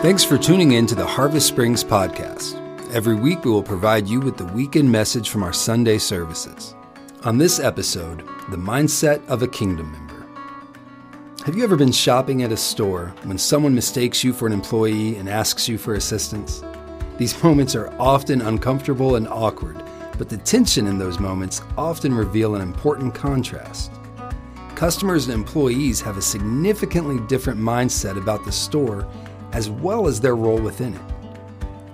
Thanks 0.00 0.22
for 0.22 0.38
tuning 0.38 0.72
in 0.72 0.86
to 0.86 0.94
the 0.94 1.04
Harvest 1.04 1.48
Springs 1.48 1.82
podcast. 1.82 2.54
Every 2.94 3.16
week, 3.16 3.44
we 3.44 3.50
will 3.50 3.64
provide 3.64 4.06
you 4.06 4.20
with 4.20 4.36
the 4.36 4.44
weekend 4.44 4.92
message 4.92 5.28
from 5.28 5.42
our 5.42 5.52
Sunday 5.52 5.98
services. 5.98 6.76
On 7.24 7.36
this 7.36 7.58
episode, 7.58 8.20
the 8.50 8.56
mindset 8.56 9.26
of 9.26 9.42
a 9.42 9.48
kingdom 9.48 9.90
member. 9.90 10.24
Have 11.44 11.56
you 11.56 11.64
ever 11.64 11.74
been 11.74 11.90
shopping 11.90 12.44
at 12.44 12.52
a 12.52 12.56
store 12.56 13.12
when 13.24 13.38
someone 13.38 13.74
mistakes 13.74 14.22
you 14.22 14.32
for 14.32 14.46
an 14.46 14.52
employee 14.52 15.16
and 15.16 15.28
asks 15.28 15.68
you 15.68 15.76
for 15.76 15.94
assistance? 15.94 16.62
These 17.16 17.42
moments 17.42 17.74
are 17.74 17.92
often 17.98 18.40
uncomfortable 18.40 19.16
and 19.16 19.26
awkward, 19.26 19.82
but 20.16 20.28
the 20.28 20.38
tension 20.38 20.86
in 20.86 20.98
those 20.98 21.18
moments 21.18 21.60
often 21.76 22.14
reveal 22.14 22.54
an 22.54 22.62
important 22.62 23.16
contrast. 23.16 23.90
Customers 24.76 25.26
and 25.26 25.34
employees 25.34 26.00
have 26.00 26.16
a 26.16 26.22
significantly 26.22 27.18
different 27.26 27.58
mindset 27.58 28.16
about 28.16 28.44
the 28.44 28.52
store 28.52 29.04
as 29.58 29.68
well 29.68 30.06
as 30.06 30.20
their 30.20 30.36
role 30.36 30.60
within 30.60 30.94
it. 30.94 31.00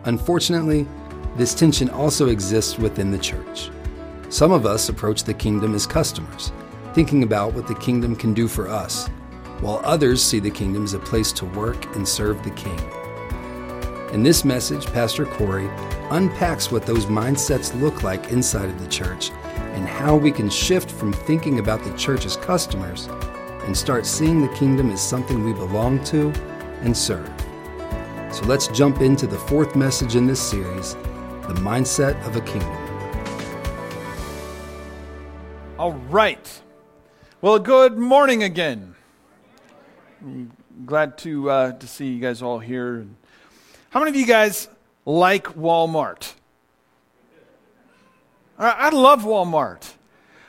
Unfortunately, 0.05 0.87
this 1.35 1.55
tension 1.55 1.89
also 1.89 2.29
exists 2.29 2.77
within 2.77 3.11
the 3.11 3.17
church. 3.17 3.71
Some 4.29 4.53
of 4.53 4.67
us 4.67 4.91
approach 4.91 5.25
the 5.25 5.33
kingdom 5.33 5.75
as 5.75 5.87
customers, 5.87 6.53
thinking 6.93 7.23
about 7.23 7.55
what 7.55 7.67
the 7.67 7.75
kingdom 7.77 8.17
can 8.17 8.35
do 8.35 8.49
for 8.49 8.69
us, 8.69 9.09
while 9.61 9.81
others 9.83 10.23
see 10.23 10.41
the 10.41 10.51
kingdom 10.51 10.85
as 10.85 10.93
a 10.93 10.99
place 10.99 11.33
to 11.33 11.47
work 11.47 11.97
and 11.97 12.07
serve 12.07 12.45
the 12.45 12.51
king. 12.51 12.79
In 14.13 14.23
this 14.23 14.45
message, 14.45 14.85
Pastor 14.93 15.25
Corey 15.25 15.71
unpacks 16.11 16.71
what 16.71 16.85
those 16.85 17.07
mindsets 17.07 17.81
look 17.81 18.03
like 18.03 18.31
inside 18.31 18.69
of 18.69 18.79
the 18.79 18.89
church 18.89 19.31
and 19.73 19.89
how 19.89 20.15
we 20.15 20.31
can 20.31 20.51
shift 20.51 20.91
from 20.91 21.15
thinking 21.15 21.61
about 21.61 21.83
the 21.83 21.97
church 21.97 22.27
as 22.27 22.37
customers 22.37 23.09
and 23.63 23.75
start 23.75 24.05
seeing 24.05 24.43
the 24.43 24.55
kingdom 24.55 24.91
as 24.91 25.01
something 25.01 25.43
we 25.43 25.55
belong 25.55 26.05
to 26.05 26.29
and 26.83 26.95
serve. 26.95 27.34
So 28.35 28.45
let's 28.47 28.67
jump 28.67 29.01
into 29.01 29.29
the 29.29 29.39
fourth 29.39 29.77
message 29.77 30.17
in 30.17 30.27
this 30.27 30.41
series 30.41 30.95
the 30.95 31.55
mindset 31.61 32.21
of 32.27 32.35
a 32.35 32.41
kingdom. 32.41 32.69
All 35.79 35.93
right. 36.11 36.63
Well, 37.41 37.61
good 37.61 37.97
morning 37.97 38.43
again. 38.43 38.97
I'm 40.21 40.51
glad 40.85 41.17
to 41.19 41.49
uh, 41.49 41.73
to 41.75 41.87
see 41.87 42.09
you 42.09 42.21
guys 42.21 42.43
all 42.43 42.59
here. 42.59 43.07
How 43.91 44.01
many 44.01 44.11
of 44.11 44.17
you 44.17 44.27
guys 44.27 44.67
like 45.05 45.45
Walmart? 45.55 46.33
I 48.59 48.91
love 48.91 49.23
Walmart. 49.23 49.93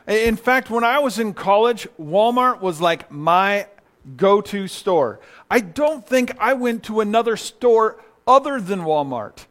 In 0.08 0.38
fact, 0.38 0.72
when 0.72 0.84
I 0.84 0.98
was 0.98 1.20
in 1.20 1.36
college, 1.36 1.88
Walmart 2.02 2.62
was 2.62 2.82
like 2.82 3.12
my 3.12 3.68
go 4.18 4.42
to 4.42 4.68
store. 4.68 5.20
I 5.50 5.60
don't 5.60 6.06
think 6.08 6.32
I 6.40 6.54
went 6.54 6.84
to 6.84 7.02
another 7.02 7.38
store 7.38 8.02
other 8.28 8.60
than 8.60 8.82
Walmart. 8.82 9.46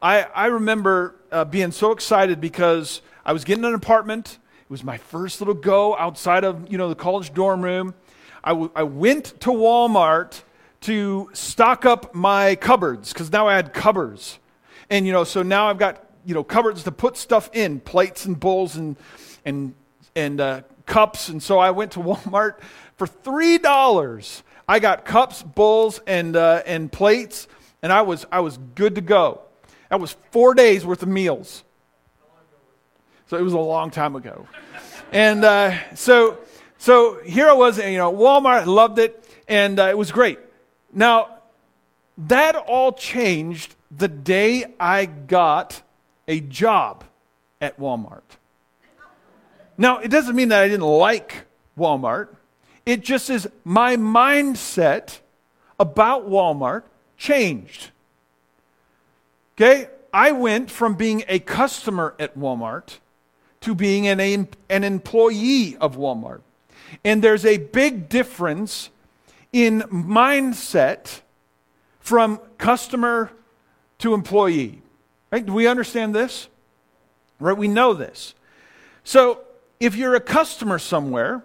I, 0.00 0.22
I 0.34 0.46
remember 0.46 1.16
uh, 1.32 1.44
being 1.44 1.72
so 1.72 1.92
excited 1.92 2.40
because 2.40 3.00
I 3.24 3.32
was 3.32 3.44
getting 3.44 3.64
an 3.64 3.74
apartment. 3.74 4.38
It 4.62 4.70
was 4.70 4.84
my 4.84 4.98
first 4.98 5.40
little 5.40 5.54
go 5.54 5.96
outside 5.96 6.44
of 6.44 6.70
you 6.70 6.78
know 6.78 6.88
the 6.88 6.94
college 6.94 7.32
dorm 7.32 7.62
room. 7.62 7.94
I, 8.42 8.50
w- 8.50 8.70
I 8.74 8.82
went 8.82 9.40
to 9.40 9.50
Walmart 9.50 10.42
to 10.82 11.30
stock 11.32 11.86
up 11.86 12.14
my 12.14 12.56
cupboards 12.56 13.12
because 13.12 13.32
now 13.32 13.48
I 13.48 13.56
had 13.56 13.72
cupboards, 13.72 14.38
and 14.90 15.06
you 15.06 15.12
know 15.12 15.24
so 15.24 15.42
now 15.42 15.68
I've 15.68 15.78
got 15.78 16.04
you 16.26 16.34
know 16.34 16.44
cupboards 16.44 16.84
to 16.84 16.92
put 16.92 17.16
stuff 17.16 17.48
in, 17.52 17.80
plates 17.80 18.26
and 18.26 18.38
bowls 18.38 18.76
and 18.76 18.96
and 19.44 19.74
and 20.14 20.40
uh, 20.40 20.62
cups. 20.86 21.28
And 21.28 21.42
so 21.42 21.58
I 21.58 21.70
went 21.70 21.92
to 21.92 22.00
Walmart 22.00 22.56
for 22.96 23.06
$3, 23.06 24.42
I 24.68 24.78
got 24.78 25.04
cups, 25.04 25.42
bowls, 25.42 26.00
and, 26.06 26.36
uh, 26.36 26.62
and 26.66 26.90
plates, 26.90 27.48
and 27.82 27.92
I 27.92 28.02
was, 28.02 28.26
I 28.30 28.40
was 28.40 28.58
good 28.74 28.94
to 28.94 29.00
go. 29.00 29.42
That 29.90 30.00
was 30.00 30.16
four 30.30 30.54
days 30.54 30.86
worth 30.86 31.02
of 31.02 31.08
meals. 31.08 31.64
So 33.26 33.36
it 33.36 33.42
was 33.42 33.52
a 33.52 33.58
long 33.58 33.90
time 33.90 34.16
ago. 34.16 34.46
and 35.12 35.44
uh, 35.44 35.94
so, 35.94 36.38
so 36.78 37.20
here 37.24 37.48
I 37.48 37.52
was, 37.52 37.78
you 37.78 37.96
know, 37.96 38.12
Walmart, 38.12 38.66
loved 38.66 38.98
it, 38.98 39.28
and 39.48 39.78
uh, 39.78 39.84
it 39.84 39.98
was 39.98 40.12
great. 40.12 40.38
Now, 40.92 41.38
that 42.16 42.54
all 42.54 42.92
changed 42.92 43.74
the 43.90 44.08
day 44.08 44.74
I 44.78 45.06
got 45.06 45.82
a 46.28 46.40
job 46.40 47.04
at 47.60 47.78
Walmart. 47.78 48.22
Now, 49.76 49.98
it 49.98 50.08
doesn't 50.08 50.36
mean 50.36 50.48
that 50.50 50.62
I 50.62 50.68
didn't 50.68 50.86
like 50.86 51.46
Walmart. 51.78 52.28
It 52.86 53.02
just 53.02 53.30
is 53.30 53.48
my 53.64 53.96
mindset 53.96 55.20
about 55.78 56.28
Walmart 56.28 56.82
changed. 57.16 57.90
Okay? 59.56 59.88
I 60.12 60.32
went 60.32 60.70
from 60.70 60.94
being 60.94 61.24
a 61.28 61.38
customer 61.38 62.14
at 62.18 62.38
Walmart 62.38 62.98
to 63.62 63.74
being 63.74 64.06
an, 64.06 64.48
an 64.68 64.84
employee 64.84 65.76
of 65.78 65.96
Walmart. 65.96 66.42
And 67.04 67.22
there's 67.22 67.44
a 67.44 67.56
big 67.56 68.08
difference 68.08 68.90
in 69.52 69.80
mindset 69.82 71.20
from 72.00 72.38
customer 72.58 73.30
to 73.98 74.14
employee. 74.14 74.82
Right? 75.32 75.44
Do 75.44 75.52
we 75.52 75.66
understand 75.66 76.14
this? 76.14 76.48
Right? 77.40 77.56
We 77.56 77.68
know 77.68 77.94
this. 77.94 78.34
So, 79.02 79.40
if 79.80 79.96
you're 79.96 80.14
a 80.14 80.20
customer 80.20 80.78
somewhere, 80.78 81.42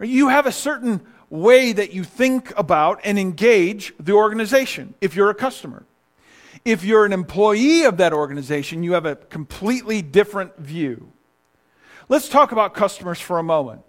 you 0.00 0.28
have 0.28 0.46
a 0.46 0.52
certain 0.52 1.00
way 1.30 1.72
that 1.72 1.92
you 1.92 2.04
think 2.04 2.56
about 2.58 3.00
and 3.04 3.18
engage 3.18 3.92
the 3.98 4.12
organization 4.12 4.94
if 5.00 5.14
you're 5.14 5.30
a 5.30 5.34
customer. 5.34 5.84
If 6.64 6.84
you're 6.84 7.04
an 7.04 7.12
employee 7.12 7.84
of 7.84 7.98
that 7.98 8.12
organization, 8.12 8.82
you 8.82 8.92
have 8.92 9.04
a 9.04 9.16
completely 9.16 10.00
different 10.00 10.56
view. 10.56 11.12
Let's 12.08 12.28
talk 12.28 12.52
about 12.52 12.74
customers 12.74 13.20
for 13.20 13.38
a 13.38 13.42
moment. 13.42 13.82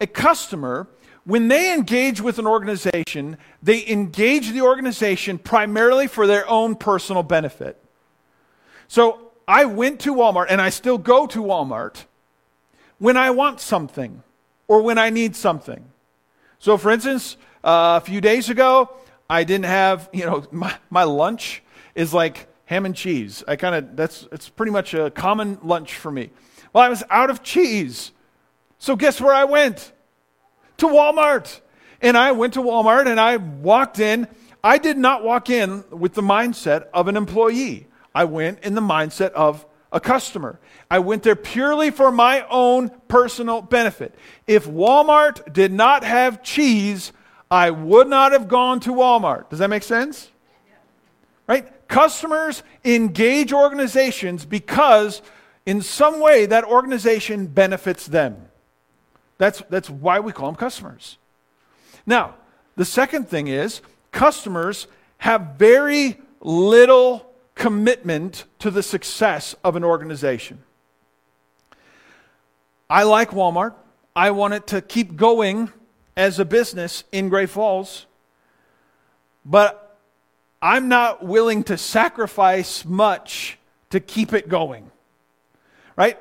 A 0.00 0.06
customer, 0.06 0.88
when 1.24 1.48
they 1.48 1.72
engage 1.72 2.20
with 2.20 2.38
an 2.38 2.46
organization, 2.46 3.38
they 3.62 3.86
engage 3.88 4.50
the 4.50 4.62
organization 4.62 5.38
primarily 5.38 6.06
for 6.06 6.26
their 6.26 6.48
own 6.48 6.74
personal 6.74 7.22
benefit. 7.22 7.82
So 8.88 9.32
I 9.46 9.64
went 9.64 10.00
to 10.00 10.14
Walmart, 10.14 10.46
and 10.48 10.60
I 10.60 10.70
still 10.70 10.98
go 10.98 11.26
to 11.28 11.42
Walmart 11.42 12.04
when 12.98 13.16
I 13.16 13.30
want 13.30 13.60
something 13.60 14.22
or 14.68 14.82
when 14.82 14.98
I 14.98 15.10
need 15.10 15.36
something. 15.36 15.84
So, 16.58 16.78
for 16.78 16.90
instance, 16.90 17.36
uh, 17.64 18.00
a 18.02 18.04
few 18.04 18.20
days 18.20 18.48
ago, 18.48 18.90
I 19.28 19.44
didn't 19.44 19.66
have, 19.66 20.08
you 20.12 20.24
know, 20.26 20.44
my, 20.52 20.74
my 20.90 21.04
lunch 21.04 21.62
is 21.94 22.14
like 22.14 22.48
ham 22.66 22.86
and 22.86 22.94
cheese. 22.94 23.42
I 23.46 23.56
kind 23.56 23.74
of, 23.74 23.96
that's, 23.96 24.28
it's 24.32 24.48
pretty 24.48 24.72
much 24.72 24.94
a 24.94 25.10
common 25.10 25.58
lunch 25.62 25.94
for 25.94 26.10
me. 26.10 26.30
Well, 26.72 26.82
I 26.82 26.88
was 26.88 27.02
out 27.10 27.30
of 27.30 27.42
cheese. 27.42 28.12
So, 28.78 28.96
guess 28.96 29.20
where 29.20 29.34
I 29.34 29.44
went? 29.44 29.92
To 30.78 30.86
Walmart. 30.86 31.60
And 32.00 32.16
I 32.16 32.32
went 32.32 32.54
to 32.54 32.60
Walmart 32.60 33.06
and 33.06 33.20
I 33.20 33.36
walked 33.36 34.00
in. 34.00 34.26
I 34.64 34.78
did 34.78 34.96
not 34.96 35.22
walk 35.22 35.50
in 35.50 35.84
with 35.90 36.14
the 36.14 36.22
mindset 36.22 36.86
of 36.94 37.08
an 37.08 37.16
employee, 37.16 37.86
I 38.14 38.24
went 38.24 38.60
in 38.60 38.74
the 38.74 38.80
mindset 38.80 39.32
of 39.32 39.64
a 39.92 40.00
customer. 40.00 40.58
I 40.90 40.98
went 40.98 41.22
there 41.22 41.36
purely 41.36 41.90
for 41.90 42.10
my 42.10 42.46
own 42.48 42.90
personal 43.08 43.60
benefit. 43.62 44.14
If 44.46 44.66
Walmart 44.66 45.52
did 45.52 45.70
not 45.70 46.02
have 46.02 46.42
cheese, 46.42 47.12
I 47.50 47.70
would 47.70 48.08
not 48.08 48.32
have 48.32 48.48
gone 48.48 48.80
to 48.80 48.90
Walmart. 48.90 49.50
Does 49.50 49.58
that 49.58 49.68
make 49.68 49.82
sense? 49.82 50.30
Right? 51.46 51.68
Customers 51.88 52.62
engage 52.84 53.52
organizations 53.52 54.46
because, 54.46 55.20
in 55.66 55.82
some 55.82 56.20
way, 56.20 56.46
that 56.46 56.64
organization 56.64 57.46
benefits 57.46 58.06
them. 58.06 58.48
That's, 59.36 59.62
that's 59.68 59.90
why 59.90 60.20
we 60.20 60.32
call 60.32 60.46
them 60.46 60.56
customers. 60.56 61.18
Now, 62.06 62.36
the 62.76 62.84
second 62.84 63.28
thing 63.28 63.48
is 63.48 63.82
customers 64.12 64.86
have 65.18 65.56
very 65.58 66.18
little 66.40 67.31
commitment 67.54 68.44
to 68.58 68.70
the 68.70 68.82
success 68.82 69.54
of 69.62 69.76
an 69.76 69.84
organization. 69.84 70.62
I 72.88 73.04
like 73.04 73.30
Walmart. 73.30 73.74
I 74.14 74.30
want 74.32 74.54
it 74.54 74.66
to 74.68 74.82
keep 74.82 75.16
going 75.16 75.72
as 76.16 76.38
a 76.38 76.44
business 76.44 77.04
in 77.12 77.28
Great 77.28 77.48
Falls, 77.48 78.06
but 79.44 79.98
I'm 80.60 80.88
not 80.88 81.24
willing 81.24 81.64
to 81.64 81.78
sacrifice 81.78 82.84
much 82.84 83.58
to 83.90 84.00
keep 84.00 84.32
it 84.32 84.48
going. 84.48 84.90
Right? 85.96 86.18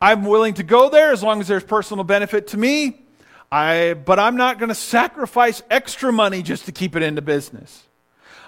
I'm 0.00 0.24
willing 0.24 0.54
to 0.54 0.62
go 0.62 0.90
there 0.90 1.12
as 1.12 1.22
long 1.22 1.40
as 1.40 1.48
there's 1.48 1.64
personal 1.64 2.04
benefit 2.04 2.48
to 2.48 2.56
me. 2.56 3.02
I, 3.50 3.94
but 3.94 4.18
I'm 4.18 4.36
not 4.36 4.58
going 4.58 4.70
to 4.70 4.74
sacrifice 4.74 5.62
extra 5.70 6.12
money 6.12 6.42
just 6.42 6.64
to 6.66 6.72
keep 6.72 6.96
it 6.96 7.02
into 7.02 7.22
business. 7.22 7.84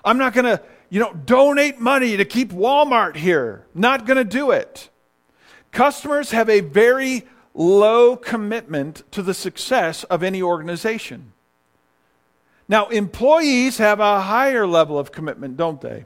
I'm 0.04 0.18
not 0.18 0.32
going 0.32 0.46
to 0.46 0.62
you 0.90 1.00
know, 1.00 1.12
donate 1.12 1.80
money 1.80 2.16
to 2.16 2.24
keep 2.24 2.52
Walmart 2.52 3.16
here. 3.16 3.66
Not 3.74 4.06
going 4.06 4.16
to 4.16 4.24
do 4.24 4.50
it. 4.50 4.90
Customers 5.72 6.30
have 6.30 6.48
a 6.48 6.60
very 6.60 7.24
low 7.54 8.16
commitment 8.16 9.02
to 9.12 9.22
the 9.22 9.34
success 9.34 10.04
of 10.04 10.22
any 10.22 10.42
organization. 10.42 11.32
Now, 12.68 12.88
employees 12.88 13.78
have 13.78 14.00
a 14.00 14.20
higher 14.20 14.66
level 14.66 14.98
of 14.98 15.12
commitment, 15.12 15.56
don't 15.56 15.80
they? 15.80 16.04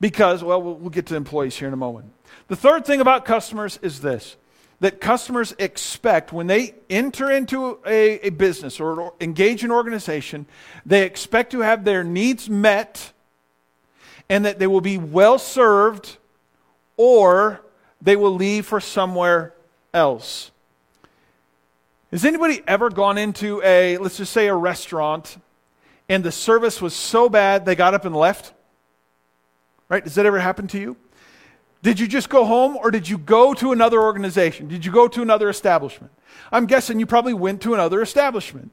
Because, 0.00 0.44
well, 0.44 0.62
we'll 0.62 0.90
get 0.90 1.06
to 1.06 1.16
employees 1.16 1.56
here 1.56 1.68
in 1.68 1.74
a 1.74 1.78
moment. 1.78 2.12
The 2.48 2.56
third 2.56 2.84
thing 2.84 3.00
about 3.00 3.24
customers 3.24 3.78
is 3.82 4.00
this 4.00 4.36
that 4.80 5.00
customers 5.00 5.54
expect 5.58 6.32
when 6.32 6.46
they 6.46 6.72
enter 6.88 7.32
into 7.32 7.80
a, 7.84 8.28
a 8.28 8.30
business 8.30 8.78
or 8.78 9.12
engage 9.20 9.64
an 9.64 9.72
organization, 9.72 10.46
they 10.86 11.02
expect 11.02 11.50
to 11.50 11.60
have 11.60 11.84
their 11.84 12.04
needs 12.04 12.48
met 12.48 13.12
and 14.28 14.44
that 14.44 14.58
they 14.58 14.66
will 14.66 14.80
be 14.80 14.98
well 14.98 15.38
served 15.38 16.16
or 16.96 17.60
they 18.00 18.16
will 18.16 18.34
leave 18.34 18.66
for 18.66 18.80
somewhere 18.80 19.54
else. 19.94 20.50
Has 22.10 22.24
anybody 22.24 22.62
ever 22.66 22.90
gone 22.90 23.18
into 23.18 23.62
a, 23.62 23.98
let's 23.98 24.16
just 24.16 24.32
say, 24.32 24.48
a 24.48 24.54
restaurant 24.54 25.36
and 26.08 26.24
the 26.24 26.32
service 26.32 26.80
was 26.80 26.94
so 26.94 27.28
bad 27.28 27.66
they 27.66 27.74
got 27.74 27.94
up 27.94 28.04
and 28.04 28.16
left? 28.16 28.54
Right? 29.88 30.02
Does 30.02 30.14
that 30.14 30.26
ever 30.26 30.38
happen 30.38 30.66
to 30.68 30.78
you? 30.78 30.96
Did 31.82 32.00
you 32.00 32.08
just 32.08 32.28
go 32.28 32.44
home 32.44 32.76
or 32.76 32.90
did 32.90 33.08
you 33.08 33.18
go 33.18 33.54
to 33.54 33.72
another 33.72 34.00
organization? 34.00 34.68
Did 34.68 34.84
you 34.84 34.92
go 34.92 35.06
to 35.08 35.22
another 35.22 35.48
establishment? 35.48 36.12
I'm 36.50 36.66
guessing 36.66 36.98
you 36.98 37.06
probably 37.06 37.34
went 37.34 37.62
to 37.62 37.74
another 37.74 38.02
establishment. 38.02 38.72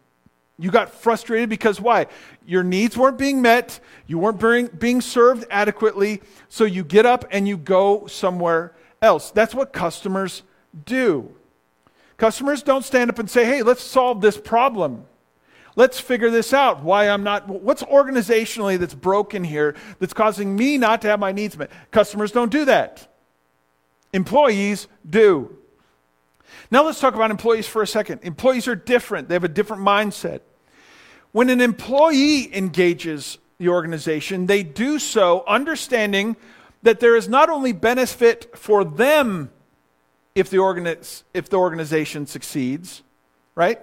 You 0.58 0.72
got 0.72 0.94
frustrated 0.94 1.50
because 1.50 1.82
why? 1.82 2.08
Your 2.46 2.64
needs 2.64 2.98
weren't 2.98 3.18
being 3.18 3.42
met, 3.42 3.80
you 4.08 4.18
weren't 4.18 4.40
being, 4.40 4.68
being 4.68 5.02
served 5.02 5.46
adequately, 5.50 6.22
so 6.48 6.64
you 6.64 6.84
get 6.84 7.06
up 7.06 7.26
and 7.32 7.48
you 7.48 7.58
go 7.58 8.08
somewhere 8.08 8.74
else. 9.02 9.32
That's 9.32 9.54
what 9.54 9.74
customers 9.74 10.44
do. 10.86 11.36
Customers 12.18 12.64
don't 12.64 12.86
stand 12.86 13.10
up 13.10 13.20
and 13.20 13.30
say, 13.30 13.44
hey, 13.46 13.64
let's 13.64 13.84
solve 13.84 14.22
this 14.22 14.38
problem. 14.38 15.06
Let's 15.76 16.00
figure 16.00 16.30
this 16.30 16.54
out. 16.54 16.82
Why 16.84 17.10
I'm 17.10 17.24
not, 17.24 17.50
what's 17.50 17.84
organizationally 17.84 18.80
that's 18.80 18.94
broken 18.94 19.44
here 19.44 19.76
that's 20.00 20.14
causing 20.14 20.56
me 20.56 20.78
not 20.78 21.02
to 21.02 21.10
have 21.10 21.20
my 21.20 21.34
needs 21.34 21.58
met? 21.58 21.70
Customers 21.92 22.32
don't 22.32 22.52
do 22.52 22.64
that. 22.66 23.14
Employees 24.14 24.88
do. 25.10 25.58
Now 26.72 26.84
let's 26.84 27.00
talk 27.00 27.16
about 27.16 27.32
employees 27.32 27.68
for 27.68 27.82
a 27.82 27.88
second. 27.88 28.22
Employees 28.24 28.68
are 28.68 28.76
different, 28.76 29.30
they 29.30 29.36
have 29.36 29.44
a 29.44 29.50
different 29.50 29.84
mindset. 29.84 30.42
When 31.32 31.50
an 31.50 31.60
employee 31.60 32.56
engages 32.56 33.38
the 33.58 33.70
organization, 33.70 34.46
they 34.46 34.64
do 34.64 35.00
so 35.00 35.44
understanding 35.48 36.38
that 36.84 37.00
there 37.00 37.16
is 37.16 37.28
not 37.28 37.50
only 37.50 37.74
benefit 37.74 38.58
for 38.58 38.84
them 38.84 39.52
if 40.36 40.50
the, 40.50 40.58
organiz- 40.58 41.24
if 41.34 41.50
the 41.50 41.58
organization 41.58 42.28
succeeds, 42.28 43.02
right? 43.56 43.82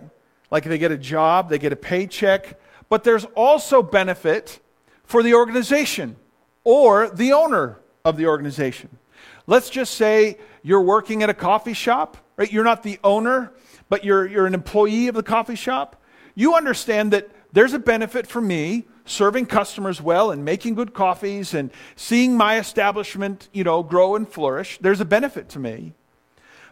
Like 0.50 0.64
they 0.64 0.78
get 0.78 0.92
a 0.92 0.98
job, 0.98 1.48
they 1.48 1.58
get 1.58 1.72
a 1.72 1.76
paycheck, 1.76 2.60
but 2.88 3.04
there's 3.04 3.24
also 3.34 3.82
benefit 3.82 4.60
for 5.04 5.22
the 5.22 5.34
organization 5.34 6.16
or 6.62 7.08
the 7.08 7.32
owner 7.32 7.78
of 8.04 8.16
the 8.16 8.26
organization. 8.26 8.98
Let's 9.46 9.70
just 9.70 9.94
say 9.94 10.38
you're 10.62 10.82
working 10.82 11.22
at 11.22 11.30
a 11.30 11.34
coffee 11.34 11.72
shop, 11.72 12.16
right? 12.36 12.52
You're 12.52 12.64
not 12.64 12.82
the 12.82 12.98
owner, 13.02 13.52
but 13.88 14.04
you're, 14.04 14.26
you're 14.26 14.46
an 14.46 14.54
employee 14.54 15.08
of 15.08 15.14
the 15.14 15.22
coffee 15.22 15.54
shop. 15.54 16.02
You 16.34 16.54
understand 16.54 17.12
that 17.12 17.30
there's 17.52 17.74
a 17.74 17.78
benefit 17.78 18.26
for 18.26 18.40
me 18.40 18.84
serving 19.04 19.46
customers 19.46 20.00
well 20.00 20.30
and 20.30 20.44
making 20.44 20.74
good 20.74 20.94
coffees 20.94 21.54
and 21.54 21.70
seeing 21.96 22.36
my 22.36 22.58
establishment, 22.58 23.48
you 23.52 23.64
know, 23.64 23.82
grow 23.82 24.14
and 24.14 24.28
flourish. 24.28 24.78
There's 24.80 25.00
a 25.00 25.04
benefit 25.04 25.48
to 25.50 25.58
me. 25.58 25.92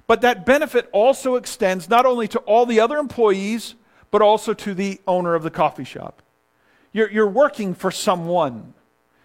But 0.06 0.22
that 0.22 0.46
benefit 0.46 0.88
also 0.92 1.36
extends 1.36 1.88
not 1.88 2.06
only 2.06 2.26
to 2.28 2.38
all 2.40 2.66
the 2.66 2.80
other 2.80 2.98
employees, 2.98 3.74
but 4.10 4.22
also 4.22 4.54
to 4.54 4.74
the 4.74 5.00
owner 5.06 5.34
of 5.34 5.42
the 5.42 5.50
coffee 5.50 5.84
shop. 5.84 6.22
You're, 6.92 7.10
you're 7.10 7.28
working 7.28 7.74
for 7.74 7.90
someone. 7.90 8.74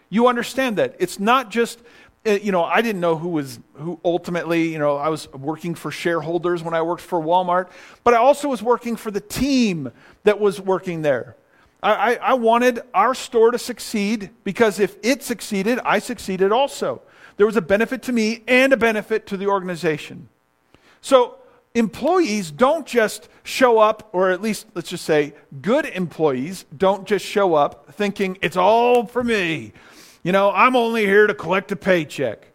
You 0.09 0.27
understand 0.27 0.77
that. 0.77 0.95
It's 0.99 1.19
not 1.19 1.49
just, 1.49 1.79
Uh, 2.25 2.31
you 2.31 2.51
know, 2.51 2.63
I 2.63 2.81
didn't 2.81 3.01
know 3.01 3.17
who 3.17 3.29
was, 3.29 3.59
who 3.75 3.99
ultimately, 4.03 4.69
you 4.69 4.79
know, 4.79 4.97
I 4.97 5.09
was 5.09 5.31
working 5.31 5.75
for 5.75 5.91
shareholders 5.91 6.63
when 6.63 6.73
I 6.73 6.81
worked 6.81 7.03
for 7.03 7.21
Walmart, 7.21 7.69
but 8.03 8.13
I 8.13 8.17
also 8.17 8.47
was 8.47 8.63
working 8.63 8.95
for 8.95 9.11
the 9.11 9.21
team 9.21 9.91
that 10.23 10.39
was 10.39 10.59
working 10.59 11.03
there. 11.03 11.35
I, 11.83 11.93
I, 11.93 12.13
I 12.15 12.33
wanted 12.33 12.81
our 12.93 13.13
store 13.13 13.51
to 13.51 13.59
succeed 13.59 14.31
because 14.43 14.79
if 14.79 14.97
it 15.03 15.21
succeeded, 15.21 15.79
I 15.85 15.99
succeeded 15.99 16.51
also. 16.51 17.01
There 17.37 17.45
was 17.45 17.57
a 17.57 17.61
benefit 17.61 18.01
to 18.03 18.11
me 18.11 18.43
and 18.47 18.73
a 18.73 18.77
benefit 18.77 19.27
to 19.27 19.37
the 19.37 19.47
organization. 19.47 20.29
So 21.01 21.37
employees 21.75 22.49
don't 22.49 22.87
just 22.87 23.29
show 23.43 23.77
up, 23.77 24.09
or 24.13 24.31
at 24.31 24.41
least 24.41 24.65
let's 24.73 24.89
just 24.89 25.05
say 25.05 25.33
good 25.61 25.85
employees 25.85 26.65
don't 26.75 27.05
just 27.05 27.23
show 27.25 27.53
up 27.53 27.93
thinking 27.93 28.37
it's 28.41 28.57
all 28.57 29.05
for 29.05 29.23
me. 29.23 29.73
You 30.25 30.31
know, 30.31 30.51
I'm 30.51 30.75
only 30.75 31.05
here 31.05 31.27
to 31.27 31.35
collect 31.35 31.71
a 31.71 31.75
paycheck. 31.75 32.47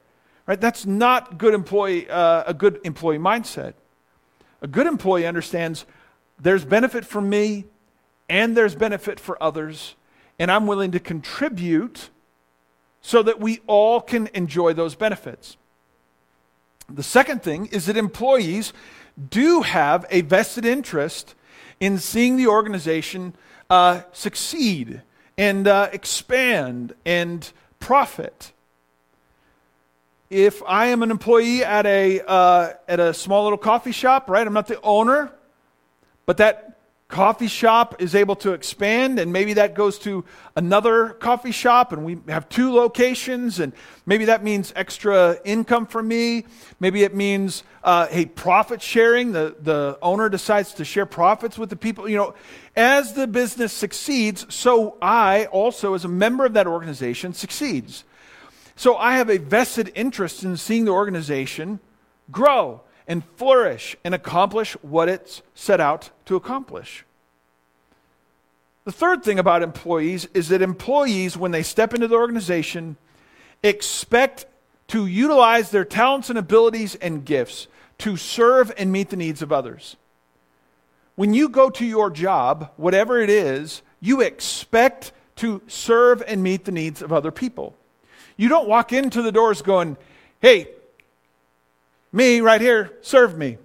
Right? 0.44 0.60
That's 0.60 0.86
not 0.86 1.38
good 1.38 1.54
employee, 1.54 2.10
uh, 2.10 2.42
a 2.44 2.52
good 2.52 2.80
employee 2.82 3.20
mindset. 3.20 3.74
A 4.60 4.66
good 4.66 4.88
employee 4.88 5.24
understands 5.24 5.86
there's 6.36 6.64
benefit 6.64 7.04
for 7.04 7.20
me 7.20 7.66
and 8.28 8.56
there's 8.56 8.74
benefit 8.74 9.20
for 9.20 9.40
others, 9.40 9.94
and 10.36 10.50
I'm 10.50 10.66
willing 10.66 10.90
to 10.90 10.98
contribute 10.98 12.10
so 13.02 13.22
that 13.22 13.38
we 13.38 13.60
all 13.68 14.00
can 14.00 14.28
enjoy 14.34 14.72
those 14.72 14.96
benefits. 14.96 15.56
The 16.88 17.04
second 17.04 17.44
thing 17.44 17.66
is 17.66 17.86
that 17.86 17.96
employees 17.96 18.72
do 19.30 19.62
have 19.62 20.06
a 20.10 20.22
vested 20.22 20.64
interest 20.64 21.36
in 21.78 21.98
seeing 21.98 22.36
the 22.36 22.48
organization 22.48 23.36
uh, 23.68 24.02
succeed 24.10 25.02
and 25.38 25.68
uh, 25.68 25.88
expand 25.92 26.94
and 27.06 27.52
profit. 27.80 28.52
If 30.30 30.62
I 30.64 30.86
am 30.86 31.02
an 31.02 31.10
employee 31.10 31.64
at 31.64 31.86
a, 31.86 32.20
uh, 32.20 32.74
at 32.86 33.00
a 33.00 33.12
small 33.12 33.42
little 33.42 33.58
coffee 33.58 33.90
shop, 33.90 34.30
right, 34.30 34.46
I'm 34.46 34.52
not 34.52 34.68
the 34.68 34.80
owner, 34.82 35.32
but 36.24 36.36
that 36.36 36.78
coffee 37.10 37.48
shop 37.48 38.00
is 38.00 38.14
able 38.14 38.36
to 38.36 38.52
expand 38.52 39.18
and 39.18 39.32
maybe 39.32 39.54
that 39.54 39.74
goes 39.74 39.98
to 39.98 40.24
another 40.54 41.10
coffee 41.10 41.50
shop 41.50 41.92
and 41.92 42.04
we 42.04 42.18
have 42.28 42.48
two 42.48 42.72
locations 42.72 43.58
and 43.58 43.72
maybe 44.06 44.26
that 44.26 44.44
means 44.44 44.72
extra 44.76 45.36
income 45.44 45.86
for 45.86 46.02
me. 46.02 46.46
Maybe 46.78 47.02
it 47.02 47.14
means 47.14 47.64
uh, 47.82 48.06
hey 48.06 48.26
profit 48.26 48.80
sharing. 48.80 49.32
The, 49.32 49.56
the 49.60 49.98
owner 50.00 50.28
decides 50.28 50.72
to 50.74 50.84
share 50.84 51.04
profits 51.04 51.58
with 51.58 51.68
the 51.68 51.76
people. 51.76 52.08
You 52.08 52.16
know 52.16 52.34
as 52.76 53.14
the 53.14 53.26
business 53.26 53.72
succeeds 53.72 54.46
so 54.48 54.96
i 55.02 55.46
also 55.46 55.94
as 55.94 56.04
a 56.04 56.08
member 56.08 56.46
of 56.46 56.52
that 56.52 56.68
organization 56.68 57.32
succeeds. 57.32 58.04
So 58.76 58.96
i 58.96 59.16
have 59.16 59.28
a 59.28 59.38
vested 59.38 59.90
interest 59.96 60.44
in 60.44 60.56
seeing 60.56 60.84
the 60.84 60.92
organization 60.92 61.80
grow 62.30 62.82
and 63.10 63.24
flourish 63.36 63.96
and 64.04 64.14
accomplish 64.14 64.74
what 64.82 65.08
it's 65.08 65.42
set 65.52 65.80
out 65.80 66.10
to 66.26 66.36
accomplish. 66.36 67.04
The 68.84 68.92
third 68.92 69.24
thing 69.24 69.40
about 69.40 69.64
employees 69.64 70.28
is 70.32 70.48
that 70.50 70.62
employees, 70.62 71.36
when 71.36 71.50
they 71.50 71.64
step 71.64 71.92
into 71.92 72.06
the 72.06 72.14
organization, 72.14 72.96
expect 73.64 74.46
to 74.88 75.06
utilize 75.06 75.72
their 75.72 75.84
talents 75.84 76.30
and 76.30 76.38
abilities 76.38 76.94
and 76.94 77.24
gifts 77.24 77.66
to 77.98 78.16
serve 78.16 78.72
and 78.78 78.92
meet 78.92 79.10
the 79.10 79.16
needs 79.16 79.42
of 79.42 79.50
others. 79.50 79.96
When 81.16 81.34
you 81.34 81.48
go 81.48 81.68
to 81.68 81.84
your 81.84 82.10
job, 82.10 82.70
whatever 82.76 83.20
it 83.20 83.28
is, 83.28 83.82
you 84.00 84.20
expect 84.20 85.10
to 85.36 85.62
serve 85.66 86.22
and 86.28 86.44
meet 86.44 86.64
the 86.64 86.70
needs 86.70 87.02
of 87.02 87.12
other 87.12 87.32
people. 87.32 87.74
You 88.36 88.48
don't 88.48 88.68
walk 88.68 88.92
into 88.92 89.20
the 89.20 89.32
doors 89.32 89.62
going, 89.62 89.96
hey, 90.40 90.68
me 92.12 92.40
right 92.40 92.60
here, 92.60 92.92
serve 93.02 93.36
me. 93.36 93.58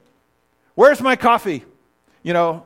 Where's 0.76 1.02
my 1.02 1.16
coffee? 1.16 1.64
You 2.24 2.34
know, 2.34 2.66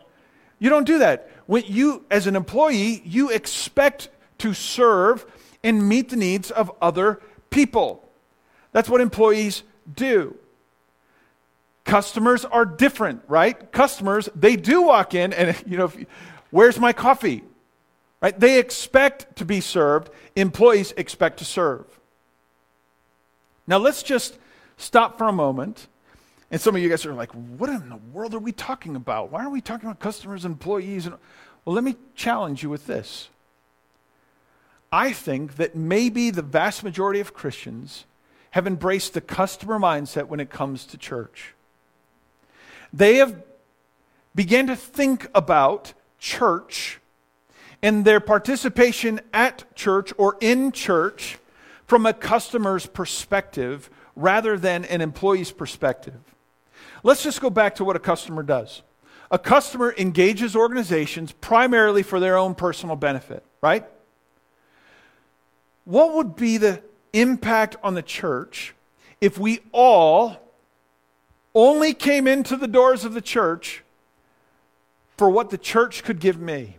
you 0.59 0.69
don't 0.69 0.85
do 0.85 0.99
that. 0.99 1.29
When 1.45 1.63
you, 1.65 2.05
as 2.11 2.27
an 2.27 2.35
employee, 2.35 3.01
you 3.05 3.29
expect 3.29 4.09
to 4.39 4.53
serve 4.53 5.25
and 5.63 5.87
meet 5.87 6.09
the 6.09 6.15
needs 6.15 6.51
of 6.51 6.71
other 6.81 7.21
people. 7.49 8.07
That's 8.71 8.89
what 8.89 9.01
employees 9.01 9.63
do. 9.95 10.35
Customers 11.85 12.45
are 12.45 12.65
different, 12.65 13.23
right? 13.27 13.71
Customers, 13.71 14.29
they 14.35 14.55
do 14.55 14.83
walk 14.83 15.13
in 15.13 15.33
and, 15.33 15.55
you 15.67 15.77
know, 15.77 15.91
where's 16.51 16.79
my 16.79 16.93
coffee? 16.93 17.43
Right? 18.21 18.37
They 18.37 18.59
expect 18.59 19.37
to 19.37 19.45
be 19.45 19.61
served. 19.61 20.09
Employees 20.35 20.93
expect 20.97 21.39
to 21.39 21.45
serve. 21.45 21.85
Now 23.65 23.77
let's 23.77 24.03
just 24.03 24.37
stop 24.79 25.17
for 25.17 25.27
a 25.27 25.31
moment. 25.31 25.87
And 26.49 26.59
some 26.59 26.75
of 26.75 26.81
you 26.81 26.89
guys 26.89 27.05
are 27.05 27.13
like, 27.13 27.31
what 27.31 27.69
in 27.69 27.89
the 27.89 27.99
world 28.11 28.33
are 28.33 28.39
we 28.39 28.51
talking 28.51 28.95
about? 28.95 29.31
Why 29.31 29.45
are 29.45 29.49
we 29.49 29.61
talking 29.61 29.87
about 29.87 29.99
customers, 29.99 30.45
and 30.45 30.53
employees? 30.53 31.05
And, 31.05 31.15
well, 31.63 31.75
let 31.75 31.83
me 31.83 31.95
challenge 32.15 32.63
you 32.63 32.69
with 32.69 32.87
this. 32.87 33.29
I 34.91 35.13
think 35.13 35.57
that 35.57 35.75
maybe 35.75 36.31
the 36.31 36.41
vast 36.41 36.83
majority 36.83 37.19
of 37.19 37.35
Christians 37.35 38.05
have 38.51 38.65
embraced 38.65 39.13
the 39.13 39.21
customer 39.21 39.77
mindset 39.77 40.27
when 40.27 40.39
it 40.39 40.49
comes 40.49 40.85
to 40.87 40.97
church. 40.97 41.53
They 42.91 43.17
have 43.17 43.43
began 44.33 44.67
to 44.67 44.75
think 44.75 45.27
about 45.35 45.93
church 46.17 46.99
and 47.81 48.05
their 48.05 48.19
participation 48.19 49.19
at 49.33 49.75
church 49.75 50.13
or 50.17 50.37
in 50.39 50.71
church 50.71 51.37
from 51.85 52.05
a 52.05 52.13
customer's 52.13 52.85
perspective 52.85 53.89
rather 54.19 54.57
than 54.57 54.83
an 54.85 55.01
employee's 55.01 55.51
perspective. 55.51 56.19
Let's 57.03 57.23
just 57.23 57.39
go 57.39 57.49
back 57.49 57.75
to 57.75 57.85
what 57.85 57.95
a 57.95 57.99
customer 57.99 58.43
does. 58.43 58.81
A 59.31 59.39
customer 59.39 59.93
engages 59.97 60.55
organizations 60.55 61.31
primarily 61.31 62.03
for 62.03 62.19
their 62.19 62.35
own 62.35 62.55
personal 62.55 62.95
benefit, 62.95 63.43
right? 63.61 63.85
What 65.85 66.15
would 66.15 66.35
be 66.35 66.57
the 66.57 66.83
impact 67.13 67.77
on 67.81 67.93
the 67.93 68.01
church 68.01 68.75
if 69.21 69.37
we 69.37 69.61
all 69.71 70.37
only 71.55 71.93
came 71.93 72.27
into 72.27 72.57
the 72.57 72.67
doors 72.67 73.05
of 73.05 73.13
the 73.13 73.21
church 73.21 73.83
for 75.17 75.29
what 75.29 75.49
the 75.49 75.57
church 75.57 76.03
could 76.03 76.19
give 76.19 76.39
me? 76.39 76.77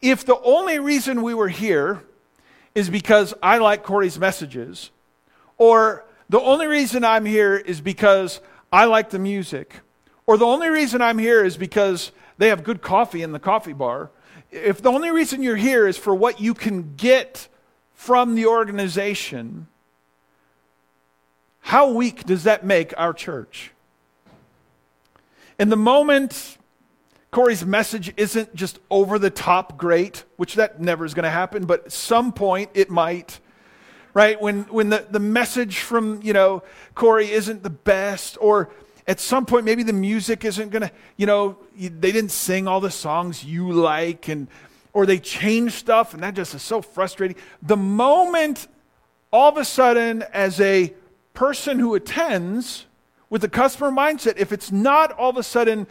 If 0.00 0.24
the 0.24 0.38
only 0.42 0.78
reason 0.78 1.22
we 1.22 1.34
were 1.34 1.48
here 1.48 2.02
is 2.74 2.90
because 2.90 3.34
I 3.42 3.58
like 3.58 3.82
Corey's 3.82 4.18
messages, 4.18 4.90
or 5.58 6.04
the 6.28 6.40
only 6.40 6.66
reason 6.66 7.04
I'm 7.04 7.24
here 7.24 7.56
is 7.56 7.80
because 7.80 8.40
I 8.72 8.84
like 8.86 9.10
the 9.10 9.18
music, 9.18 9.80
or 10.26 10.36
the 10.36 10.46
only 10.46 10.68
reason 10.68 11.00
I'm 11.00 11.18
here 11.18 11.44
is 11.44 11.56
because 11.56 12.12
they 12.38 12.48
have 12.48 12.64
good 12.64 12.82
coffee 12.82 13.22
in 13.22 13.32
the 13.32 13.38
coffee 13.38 13.72
bar, 13.72 14.10
if 14.50 14.82
the 14.82 14.90
only 14.90 15.10
reason 15.10 15.42
you're 15.42 15.56
here 15.56 15.86
is 15.86 15.96
for 15.96 16.14
what 16.14 16.40
you 16.40 16.54
can 16.54 16.94
get 16.96 17.48
from 17.94 18.34
the 18.34 18.46
organization, 18.46 19.66
how 21.60 21.90
weak 21.90 22.24
does 22.24 22.44
that 22.44 22.64
make 22.64 22.94
our 22.96 23.12
church? 23.12 23.72
In 25.58 25.68
the 25.68 25.76
moment 25.76 26.58
Corey's 27.30 27.66
message 27.66 28.12
isn't 28.16 28.54
just 28.54 28.78
over 28.90 29.18
the 29.18 29.30
top 29.30 29.76
great, 29.76 30.24
which 30.36 30.54
that 30.54 30.80
never 30.80 31.04
is 31.04 31.12
going 31.12 31.24
to 31.24 31.30
happen, 31.30 31.66
but 31.66 31.86
at 31.86 31.92
some 31.92 32.32
point 32.32 32.70
it 32.72 32.88
might. 32.88 33.40
Right? 34.16 34.40
When 34.40 34.62
when 34.70 34.88
the, 34.88 35.06
the 35.10 35.20
message 35.20 35.80
from, 35.80 36.22
you 36.22 36.32
know, 36.32 36.62
Corey 36.94 37.30
isn't 37.30 37.62
the 37.62 37.68
best, 37.68 38.38
or 38.40 38.70
at 39.06 39.20
some 39.20 39.44
point 39.44 39.66
maybe 39.66 39.82
the 39.82 39.92
music 39.92 40.42
isn't 40.42 40.70
going 40.70 40.84
to, 40.84 40.90
you 41.18 41.26
know, 41.26 41.58
they 41.78 42.12
didn't 42.12 42.30
sing 42.30 42.66
all 42.66 42.80
the 42.80 42.90
songs 42.90 43.44
you 43.44 43.70
like 43.72 44.28
and 44.28 44.48
or 44.94 45.04
they 45.04 45.18
change 45.18 45.72
stuff 45.72 46.14
and 46.14 46.22
that 46.22 46.32
just 46.32 46.54
is 46.54 46.62
so 46.62 46.80
frustrating. 46.80 47.36
The 47.60 47.76
moment 47.76 48.68
all 49.34 49.50
of 49.50 49.58
a 49.58 49.66
sudden 49.66 50.22
as 50.32 50.62
a 50.62 50.94
person 51.34 51.78
who 51.78 51.94
attends 51.94 52.86
with 53.28 53.42
the 53.42 53.50
customer 53.50 53.90
mindset, 53.90 54.38
if 54.38 54.50
it's 54.50 54.72
not 54.72 55.12
all 55.12 55.28
of 55.28 55.36
a 55.36 55.42
sudden 55.42 55.86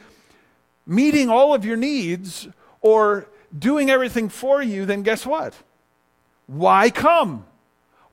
meeting 0.88 1.30
all 1.30 1.54
of 1.54 1.64
your 1.64 1.78
needs 1.78 2.48
or 2.82 3.30
doing 3.56 3.92
everything 3.92 4.30
for 4.30 4.64
you, 4.64 4.88
then 4.88 5.04
guess 5.04 5.28
what? 5.28 5.54
Why 6.48 6.90
come? 6.90 7.46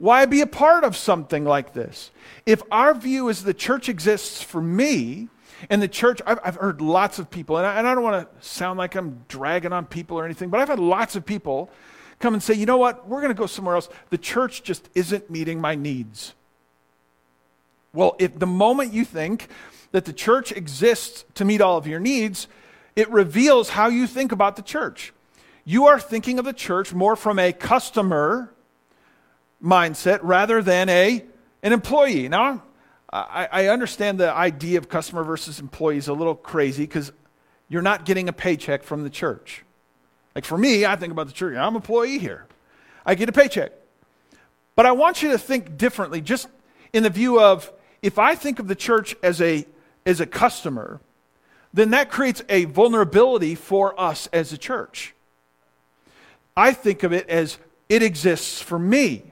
Why 0.02 0.26
be 0.26 0.40
a 0.40 0.48
part 0.48 0.82
of 0.82 0.96
something 0.96 1.44
like 1.44 1.74
this? 1.74 2.10
If 2.44 2.60
our 2.72 2.92
view 2.92 3.28
is 3.28 3.44
the 3.44 3.54
church 3.54 3.88
exists 3.88 4.42
for 4.42 4.60
me, 4.60 5.28
and 5.70 5.80
the 5.80 5.86
church, 5.86 6.20
I've, 6.26 6.40
I've 6.42 6.56
heard 6.56 6.80
lots 6.80 7.20
of 7.20 7.30
people, 7.30 7.56
and 7.56 7.64
I, 7.64 7.76
and 7.76 7.86
I 7.86 7.94
don't 7.94 8.02
want 8.02 8.28
to 8.28 8.44
sound 8.44 8.80
like 8.80 8.96
I'm 8.96 9.24
dragging 9.28 9.72
on 9.72 9.86
people 9.86 10.18
or 10.18 10.24
anything, 10.24 10.50
but 10.50 10.58
I've 10.58 10.66
had 10.66 10.80
lots 10.80 11.14
of 11.14 11.24
people 11.24 11.70
come 12.18 12.34
and 12.34 12.42
say, 12.42 12.52
you 12.52 12.66
know 12.66 12.78
what, 12.78 13.06
we're 13.06 13.20
going 13.20 13.32
to 13.32 13.38
go 13.38 13.46
somewhere 13.46 13.76
else. 13.76 13.88
The 14.10 14.18
church 14.18 14.64
just 14.64 14.88
isn't 14.96 15.30
meeting 15.30 15.60
my 15.60 15.76
needs. 15.76 16.34
Well, 17.94 18.16
if 18.18 18.36
the 18.36 18.44
moment 18.44 18.92
you 18.92 19.04
think 19.04 19.50
that 19.92 20.04
the 20.04 20.12
church 20.12 20.50
exists 20.50 21.24
to 21.34 21.44
meet 21.44 21.60
all 21.60 21.78
of 21.78 21.86
your 21.86 22.00
needs, 22.00 22.48
it 22.96 23.08
reveals 23.08 23.68
how 23.68 23.86
you 23.86 24.08
think 24.08 24.32
about 24.32 24.56
the 24.56 24.62
church. 24.62 25.12
You 25.64 25.86
are 25.86 26.00
thinking 26.00 26.40
of 26.40 26.44
the 26.44 26.52
church 26.52 26.92
more 26.92 27.14
from 27.14 27.38
a 27.38 27.52
customer 27.52 28.51
mindset 29.62 30.20
rather 30.22 30.62
than 30.62 30.88
a, 30.88 31.24
an 31.62 31.72
employee. 31.72 32.28
Now, 32.28 32.62
I, 33.12 33.48
I 33.52 33.66
understand 33.68 34.18
the 34.18 34.32
idea 34.32 34.78
of 34.78 34.88
customer 34.88 35.22
versus 35.22 35.60
employee 35.60 35.98
is 35.98 36.08
a 36.08 36.14
little 36.14 36.34
crazy 36.34 36.84
because 36.84 37.12
you're 37.68 37.82
not 37.82 38.04
getting 38.04 38.28
a 38.28 38.32
paycheck 38.32 38.82
from 38.82 39.04
the 39.04 39.10
church. 39.10 39.64
Like 40.34 40.44
for 40.44 40.56
me, 40.56 40.86
I 40.86 40.96
think 40.96 41.12
about 41.12 41.26
the 41.26 41.32
church, 41.32 41.56
I'm 41.56 41.68
an 41.68 41.76
employee 41.76 42.18
here. 42.18 42.46
I 43.04 43.14
get 43.14 43.28
a 43.28 43.32
paycheck. 43.32 43.72
But 44.74 44.86
I 44.86 44.92
want 44.92 45.22
you 45.22 45.30
to 45.32 45.38
think 45.38 45.76
differently, 45.76 46.20
just 46.20 46.48
in 46.92 47.02
the 47.02 47.10
view 47.10 47.40
of 47.40 47.70
if 48.00 48.18
I 48.18 48.34
think 48.34 48.58
of 48.58 48.68
the 48.68 48.74
church 48.74 49.14
as 49.22 49.40
a, 49.40 49.66
as 50.06 50.20
a 50.20 50.26
customer, 50.26 51.00
then 51.74 51.90
that 51.90 52.10
creates 52.10 52.42
a 52.48 52.64
vulnerability 52.64 53.54
for 53.54 53.98
us 54.00 54.28
as 54.32 54.52
a 54.52 54.58
church. 54.58 55.14
I 56.56 56.72
think 56.72 57.02
of 57.02 57.12
it 57.12 57.28
as 57.28 57.58
it 57.88 58.02
exists 58.02 58.60
for 58.60 58.78
me. 58.78 59.31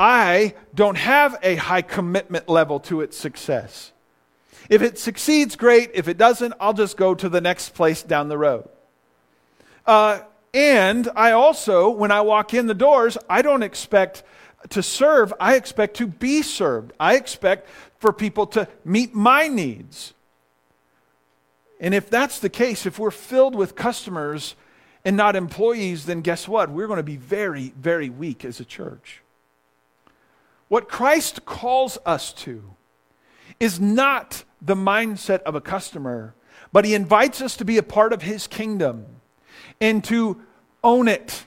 I 0.00 0.54
don't 0.74 0.96
have 0.96 1.36
a 1.42 1.56
high 1.56 1.82
commitment 1.82 2.48
level 2.48 2.80
to 2.80 3.02
its 3.02 3.18
success. 3.18 3.92
If 4.70 4.80
it 4.80 4.98
succeeds, 4.98 5.56
great. 5.56 5.90
If 5.92 6.08
it 6.08 6.16
doesn't, 6.16 6.54
I'll 6.58 6.72
just 6.72 6.96
go 6.96 7.14
to 7.14 7.28
the 7.28 7.42
next 7.42 7.74
place 7.74 8.02
down 8.02 8.28
the 8.28 8.38
road. 8.38 8.66
Uh, 9.84 10.20
and 10.54 11.06
I 11.14 11.32
also, 11.32 11.90
when 11.90 12.10
I 12.10 12.22
walk 12.22 12.54
in 12.54 12.66
the 12.66 12.74
doors, 12.74 13.18
I 13.28 13.42
don't 13.42 13.62
expect 13.62 14.22
to 14.70 14.82
serve, 14.82 15.34
I 15.38 15.56
expect 15.56 15.96
to 15.98 16.06
be 16.06 16.40
served. 16.40 16.94
I 16.98 17.16
expect 17.16 17.68
for 17.98 18.10
people 18.10 18.46
to 18.48 18.68
meet 18.86 19.14
my 19.14 19.48
needs. 19.48 20.14
And 21.78 21.94
if 21.94 22.08
that's 22.08 22.38
the 22.38 22.48
case, 22.48 22.86
if 22.86 22.98
we're 22.98 23.10
filled 23.10 23.54
with 23.54 23.76
customers 23.76 24.54
and 25.04 25.14
not 25.14 25.36
employees, 25.36 26.06
then 26.06 26.22
guess 26.22 26.48
what? 26.48 26.70
We're 26.70 26.86
going 26.86 26.96
to 26.96 27.02
be 27.02 27.16
very, 27.16 27.74
very 27.76 28.08
weak 28.08 28.46
as 28.46 28.60
a 28.60 28.64
church. 28.64 29.20
What 30.70 30.88
Christ 30.88 31.44
calls 31.44 31.98
us 32.06 32.32
to 32.44 32.62
is 33.58 33.80
not 33.80 34.44
the 34.62 34.76
mindset 34.76 35.42
of 35.42 35.56
a 35.56 35.60
customer, 35.60 36.36
but 36.72 36.84
he 36.84 36.94
invites 36.94 37.42
us 37.42 37.56
to 37.56 37.64
be 37.64 37.76
a 37.76 37.82
part 37.82 38.12
of 38.12 38.22
his 38.22 38.46
kingdom 38.46 39.04
and 39.80 40.04
to 40.04 40.40
own 40.84 41.08
it, 41.08 41.44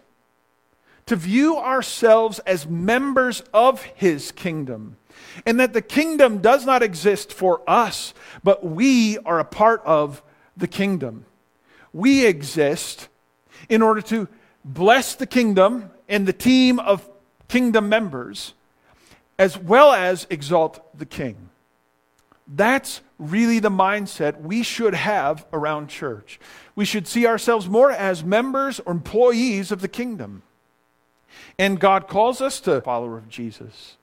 to 1.06 1.16
view 1.16 1.58
ourselves 1.58 2.40
as 2.40 2.68
members 2.68 3.42
of 3.54 3.82
his 3.84 4.34
kingdom 4.34 4.98
and 5.46 5.58
that 5.58 5.72
the 5.72 5.82
kingdom 5.82 6.40
does 6.40 6.66
not 6.66 6.84
exist 6.84 7.32
for 7.32 7.62
us, 7.66 8.14
but 8.44 8.66
we 8.66 9.18
are 9.20 9.40
a 9.40 9.46
part 9.46 9.82
of 9.86 10.22
the 10.58 10.68
kingdom. 10.68 11.26
We 11.94 12.26
exist 12.26 13.08
in 13.70 13.82
order 13.82 14.02
to 14.02 14.28
bless 14.66 15.16
the 15.16 15.28
kingdom 15.28 15.92
and 16.10 16.28
the 16.28 16.34
team 16.34 16.78
of 16.78 17.10
kingdom 17.48 17.88
members, 17.88 18.54
as 19.38 19.58
well 19.58 19.92
as 19.92 20.28
exalt 20.30 20.98
the 20.98 21.06
king. 21.06 21.50
That's 22.48 23.02
really 23.18 23.60
the 23.60 23.70
mindset 23.70 24.42
we 24.42 24.64
should 24.64 24.94
have 24.94 25.46
around 25.54 25.88
church. 25.88 26.40
We 26.76 26.86
should 26.86 27.08
see 27.08 27.26
ourselves 27.26 27.70
more 27.70 27.92
as 27.92 28.24
members 28.24 28.80
or 28.82 28.92
employees 28.92 29.72
of 29.72 29.82
the 29.82 29.88
kingdom. 29.88 30.44
And 31.58 31.80
God 31.80 32.08
calls 32.08 32.42
us 32.42 32.60
to 32.62 32.82
follower 32.82 33.18
of 33.18 33.30
Jesus 33.30 33.98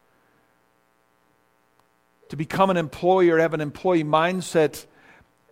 to 2.31 2.37
become 2.37 2.71
an 2.71 2.77
employee 2.77 3.29
or 3.29 3.39
have 3.39 3.55
an 3.55 3.61
employee 3.61 4.05
mindset 4.05 4.87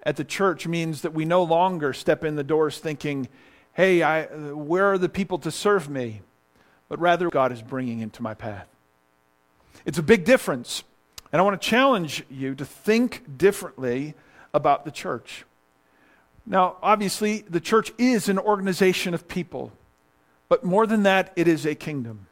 at 0.05 0.17
the 0.17 0.25
church 0.25 0.67
means 0.67 1.03
that 1.03 1.13
we 1.13 1.25
no 1.25 1.43
longer 1.43 1.93
step 1.93 2.25
in 2.25 2.37
the 2.37 2.45
doors 2.45 2.79
thinking, 2.79 3.29
hey, 3.75 4.03
I, 4.03 4.27
where 4.27 4.93
are 4.93 4.99
the 4.99 5.09
people 5.09 5.39
to 5.41 5.51
serve 5.51 5.91
me? 5.91 6.23
But 6.89 7.01
rather, 7.01 7.29
God 7.31 7.53
is 7.53 7.63
bringing 7.63 7.99
into 7.99 8.23
my 8.23 8.33
path. 8.33 8.69
It's 9.85 9.99
a 9.99 10.03
big 10.03 10.25
difference. 10.25 10.83
And 11.33 11.41
I 11.41 11.45
want 11.45 11.61
to 11.61 11.69
challenge 11.69 12.25
you 12.31 12.55
to 12.55 12.65
think 12.65 13.39
differently 13.39 14.15
about 14.55 14.85
the 14.85 14.91
church. 14.91 15.45
Now, 16.47 16.77
obviously, 16.83 17.45
the 17.49 17.61
church 17.61 17.93
is 17.99 18.29
an 18.29 18.39
organization 18.39 19.13
of 19.13 19.29
people, 19.29 19.73
but 20.49 20.65
more 20.65 20.87
than 20.87 21.03
that, 21.03 21.33
it 21.37 21.47
is 21.47 21.67
a 21.67 21.75
kingdom. 21.75 22.27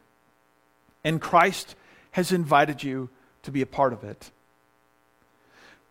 And 1.05 1.21
Christ 1.21 1.75
has 2.13 2.33
invited 2.33 2.83
you 2.83 3.11
to 3.43 3.51
be 3.51 3.61
a 3.61 3.67
part 3.67 3.93
of 3.93 4.03
it. 4.03 4.31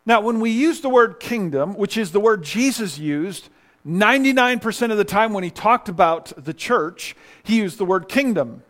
Now, 0.08 0.22
when 0.22 0.40
we 0.40 0.50
use 0.50 0.82
the 0.82 0.90
word 0.90 1.20
kingdom, 1.20 1.76
which 1.76 1.98
is 1.98 2.12
the 2.12 2.20
word 2.20 2.44
Jesus 2.44 2.98
used 2.98 3.50
99% 3.88 4.92
of 4.92 4.98
the 4.98 5.06
time 5.06 5.34
when 5.34 5.44
he 5.44 5.52
talked 5.52 5.90
about 5.90 6.34
the 6.36 6.54
church, 6.54 7.16
he 7.44 7.58
used 7.58 7.78
the 7.78 7.86
word 7.86 8.10
kingdom. 8.10 8.64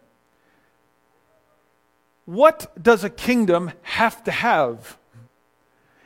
What 2.25 2.71
does 2.81 3.03
a 3.03 3.09
kingdom 3.09 3.71
have 3.83 4.23
to 4.23 4.31
have? 4.31 4.97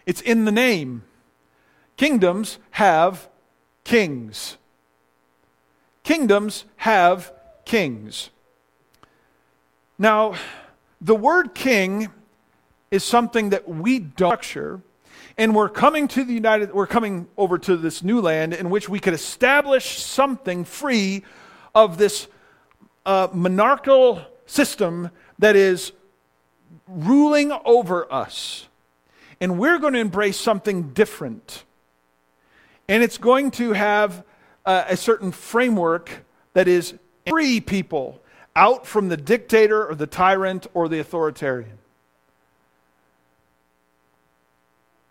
It's 0.06 0.22
in 0.22 0.46
the 0.46 0.52
name. 0.52 1.04
Kingdoms 1.98 2.60
have 2.72 3.30
kings. 3.84 4.58
Kingdoms 6.04 6.66
have 6.78 7.34
kings. 7.66 8.30
Now, 9.98 10.36
the 11.02 11.16
word 11.16 11.54
king 11.54 12.10
is 12.92 13.04
something 13.04 13.50
that 13.52 13.68
we 13.68 14.00
don't 14.00 14.30
structure 14.44 14.82
And 15.38 15.56
we're 15.56 15.70
coming 15.70 16.10
to 16.10 16.26
the 16.26 16.34
United, 16.34 16.74
we're 16.74 16.88
coming 16.88 17.28
over 17.38 17.58
to 17.60 17.78
this 17.78 18.04
new 18.04 18.20
land 18.20 18.54
in 18.54 18.70
which 18.70 18.90
we 18.90 19.00
could 19.00 19.14
establish 19.14 20.00
something 20.00 20.66
free 20.66 21.24
of 21.74 21.98
this 21.98 22.28
uh, 23.06 23.30
monarchical 23.32 24.22
system 24.46 25.12
that 25.38 25.56
is 25.56 25.94
ruling 26.89 27.51
over 27.65 28.12
us. 28.12 28.67
And 29.39 29.58
we're 29.58 29.79
going 29.79 29.93
to 29.93 30.00
embrace 30.00 30.38
something 30.38 30.89
different. 30.93 31.63
And 32.88 33.03
it's 33.03 33.17
going 33.17 33.51
to 33.51 33.74
have 33.74 34.24
uh, 34.65 34.86
a 34.88 34.98
certain 34.98 35.31
framework 35.31 36.25
that 36.53 36.67
is 36.67 36.96
free 37.27 37.62
people 37.62 38.22
out 38.55 38.86
from 38.86 39.10
the 39.10 39.17
dictator 39.17 39.88
or 39.88 39.96
the 39.96 40.08
tyrant 40.08 40.67
or 40.74 40.89
the 40.89 41.00
authoritarian. 41.00 41.77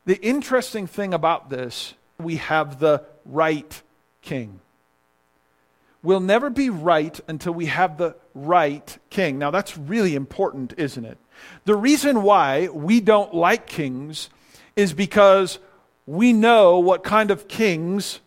The 0.04 0.20
interesting 0.22 0.86
thing 0.86 1.14
about 1.14 1.50
this, 1.50 1.94
we 2.18 2.36
have 2.36 2.80
the 2.80 3.04
right 3.24 3.82
king. 4.22 4.60
We'll 6.02 6.20
never 6.20 6.48
be 6.48 6.70
right 6.70 7.18
until 7.26 7.52
we 7.52 7.66
have 7.66 7.98
the 7.98 8.14
right 8.34 8.98
king. 9.10 9.38
Now, 9.38 9.50
that's 9.50 9.76
really 9.76 10.14
important, 10.14 10.74
isn't 10.76 11.04
it? 11.04 11.18
The 11.64 11.74
reason 11.74 12.22
why 12.22 12.68
we 12.68 13.00
don't 13.00 13.34
like 13.34 13.66
kings 13.66 14.30
is 14.76 14.92
because 14.92 15.58
we 16.06 16.32
know 16.32 16.78
what 16.78 17.02
kind 17.02 17.30
of 17.30 17.48
kings 17.48 18.20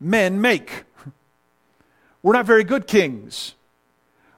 men 0.00 0.40
make. 0.40 0.84
We're 2.22 2.32
not 2.32 2.46
very 2.46 2.64
good 2.64 2.86
kings. 2.86 3.54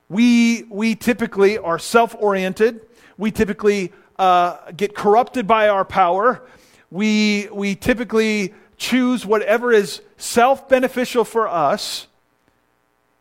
We, 0.08 0.64
we 0.64 0.96
typically 0.96 1.58
are 1.58 1.78
self 1.78 2.16
oriented. 2.18 2.80
We 3.16 3.30
typically 3.30 3.92
uh, 4.18 4.72
get 4.72 4.96
corrupted 4.96 5.46
by 5.46 5.68
our 5.68 5.84
power. 5.84 6.42
We, 6.90 7.48
we 7.52 7.76
typically 7.76 8.52
choose 8.76 9.24
whatever 9.24 9.72
is 9.72 10.02
self 10.16 10.68
beneficial 10.68 11.24
for 11.24 11.46
us. 11.46 12.08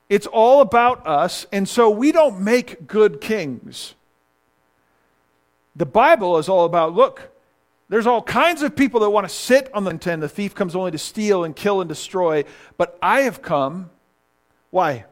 It's 0.09 0.25
all 0.25 0.61
about 0.61 1.05
us, 1.05 1.45
and 1.51 1.69
so 1.69 1.89
we 1.89 2.11
don't 2.11 2.41
make 2.41 2.87
good 2.87 3.21
kings. 3.21 3.93
The 5.75 5.85
Bible 5.85 6.39
is 6.39 6.49
all 6.49 6.65
about 6.65 6.93
look, 6.93 7.29
there's 7.89 8.07
all 8.07 8.21
kinds 8.21 8.63
of 8.63 8.75
people 8.75 8.99
that 9.01 9.09
want 9.11 9.27
to 9.27 9.33
sit 9.33 9.69
on 9.73 9.83
the 9.83 9.93
ten. 9.97 10.19
The 10.19 10.27
thief 10.27 10.55
comes 10.55 10.75
only 10.75 10.91
to 10.91 10.97
steal 10.97 11.43
and 11.43 11.55
kill 11.55 11.79
and 11.79 11.87
destroy, 11.87 12.43
but 12.77 12.97
I 13.01 13.21
have 13.21 13.41
come. 13.41 13.91
Why? 14.71 15.05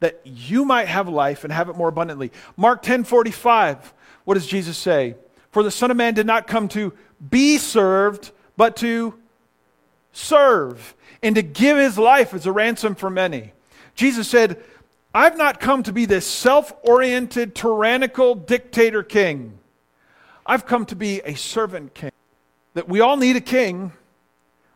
That 0.00 0.20
you 0.24 0.64
might 0.64 0.88
have 0.88 1.08
life 1.08 1.44
and 1.44 1.52
have 1.52 1.68
it 1.68 1.76
more 1.76 1.88
abundantly. 1.88 2.30
Mark 2.56 2.82
10 2.82 3.04
45. 3.04 3.92
What 4.24 4.34
does 4.34 4.46
Jesus 4.46 4.76
say? 4.76 5.16
For 5.50 5.62
the 5.62 5.70
Son 5.70 5.90
of 5.90 5.96
Man 5.96 6.14
did 6.14 6.26
not 6.26 6.46
come 6.46 6.68
to 6.68 6.92
be 7.30 7.56
served, 7.56 8.30
but 8.56 8.76
to 8.76 9.14
serve 10.12 10.94
and 11.22 11.34
to 11.34 11.42
give 11.42 11.76
his 11.76 11.98
life 11.98 12.34
as 12.34 12.46
a 12.46 12.52
ransom 12.52 12.94
for 12.94 13.10
many. 13.10 13.52
Jesus 13.98 14.28
said, 14.28 14.62
I've 15.12 15.36
not 15.36 15.58
come 15.58 15.82
to 15.82 15.92
be 15.92 16.04
this 16.04 16.24
self 16.24 16.72
oriented, 16.82 17.56
tyrannical 17.56 18.36
dictator 18.36 19.02
king. 19.02 19.58
I've 20.46 20.66
come 20.66 20.86
to 20.86 20.94
be 20.94 21.20
a 21.24 21.34
servant 21.34 21.94
king. 21.94 22.12
That 22.74 22.88
we 22.88 23.00
all 23.00 23.16
need 23.16 23.34
a 23.34 23.40
king. 23.40 23.92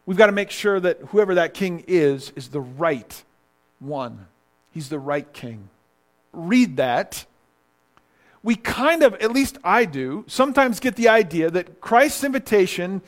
We've 0.06 0.18
got 0.18 0.26
to 0.26 0.32
make 0.32 0.50
sure 0.50 0.80
that 0.80 0.98
whoever 1.10 1.36
that 1.36 1.54
king 1.54 1.84
is, 1.86 2.32
is 2.34 2.48
the 2.48 2.60
right 2.60 3.22
one. 3.78 4.26
He's 4.72 4.88
the 4.88 4.98
right 4.98 5.32
king. 5.32 5.68
Read 6.32 6.78
that 6.78 7.24
we 8.42 8.56
kind 8.56 9.04
of, 9.04 9.14
at 9.14 9.30
least 9.30 9.58
I 9.62 9.84
do, 9.84 10.24
sometimes 10.26 10.80
get 10.80 10.96
the 10.96 11.08
idea 11.08 11.48
that 11.48 11.80
Christ's 11.80 12.24
invitation 12.24 13.02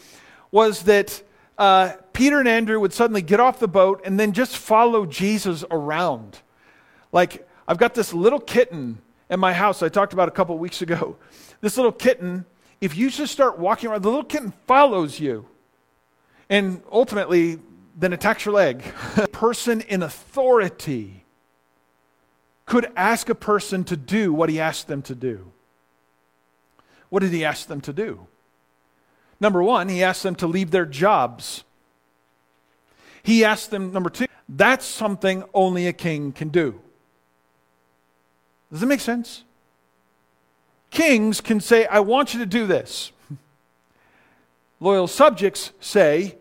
was 0.53 0.85
that 0.85 1.25
uh, 1.59 1.93
Peter 2.13 2.39
and 2.39 2.49
Andrew 2.49 2.81
would 2.81 2.93
suddenly 2.93 3.23
get 3.23 3.41
off 3.41 3.59
the 3.59 3.69
boat 3.69 4.01
and 4.05 4.19
then 4.19 4.33
just 4.33 4.57
follow 4.57 5.07
Jesus 5.07 5.65
around. 5.71 6.41
Like, 7.13 7.49
I've 7.67 7.79
got 7.79 7.95
this 7.95 8.13
little 8.13 8.41
kitten 8.41 8.99
in 9.31 9.41
my 9.41 9.53
house 9.53 9.83
I 9.83 9.89
talked 9.89 10.13
about 10.13 10.29
a 10.29 10.33
couple 10.33 10.57
weeks 10.59 10.83
ago. 10.83 11.17
This 11.61 11.77
little 11.77 11.93
kitten, 11.93 12.45
if 12.81 12.97
you 12.97 13.11
just 13.11 13.33
start 13.33 13.59
walking 13.59 13.89
around, 13.89 14.03
the 14.03 14.11
little 14.11 14.25
kitten 14.25 14.53
follows 14.67 15.19
you 15.19 15.47
and 16.51 16.83
ultimately 16.91 17.59
then 17.97 18.13
attacks 18.13 18.45
your 18.45 18.55
leg. 18.55 18.85
A 19.17 19.29
person 19.29 19.81
in 19.83 20.03
authority 20.03 21.25
could 22.67 22.91
ask 22.97 23.29
a 23.29 23.35
person 23.35 23.85
to 23.85 23.97
do 23.97 24.33
what 24.33 24.49
he 24.49 24.59
asked 24.59 24.89
them 24.89 25.03
to 25.03 25.15
do. 25.15 25.53
What 27.11 27.21
did 27.21 27.31
he 27.31 27.45
ask 27.45 27.69
them 27.69 27.83
to 27.83 27.93
do? 27.93 28.27
Number 29.41 29.63
one, 29.63 29.89
he 29.89 30.03
asked 30.03 30.23
them 30.23 30.35
to 30.37 30.47
leave 30.47 30.71
their 30.71 30.87
jobs. 30.87 31.65
He 33.23 33.45
asked 33.45 33.71
them, 33.71 33.93
number 33.93 34.11
two, 34.11 34.27
that's 34.49 34.85
something 34.85 35.45
only 35.55 35.87
a 35.87 35.93
king 35.93 36.33
can 36.33 36.49
do. 36.49 36.81
Does 38.71 38.83
it 38.83 38.87
make 38.87 39.01
sense? 39.01 39.45
Kings 40.91 41.41
can 41.41 41.61
say, 41.61 41.87
I 41.87 42.01
want 42.01 42.35
you 42.35 42.41
to 42.41 42.47
do 42.47 42.67
this. 42.67 43.13
Loyal 44.81 45.07
subjects 45.07 45.73
say, 45.81 46.37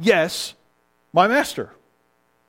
Yes, 0.00 0.54
my 1.12 1.26
master. 1.26 1.72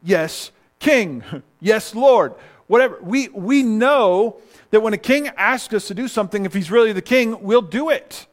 Yes, 0.03 0.51
king. 0.79 1.23
Yes, 1.61 1.93
Lord 1.93 2.35
whatever. 2.69 2.99
We, 3.01 3.27
we 3.29 3.63
know 3.63 4.37
that 4.69 4.81
when 4.81 4.93
a 4.93 4.97
king 4.97 5.27
asks 5.35 5.73
us 5.73 5.87
to 5.87 5.93
do 5.93 6.07
something, 6.07 6.45
if 6.45 6.53
he's 6.53 6.71
really 6.71 6.93
the 6.93 7.01
king, 7.01 7.43
we'll 7.43 7.61
do 7.61 7.89
it. 7.89 8.27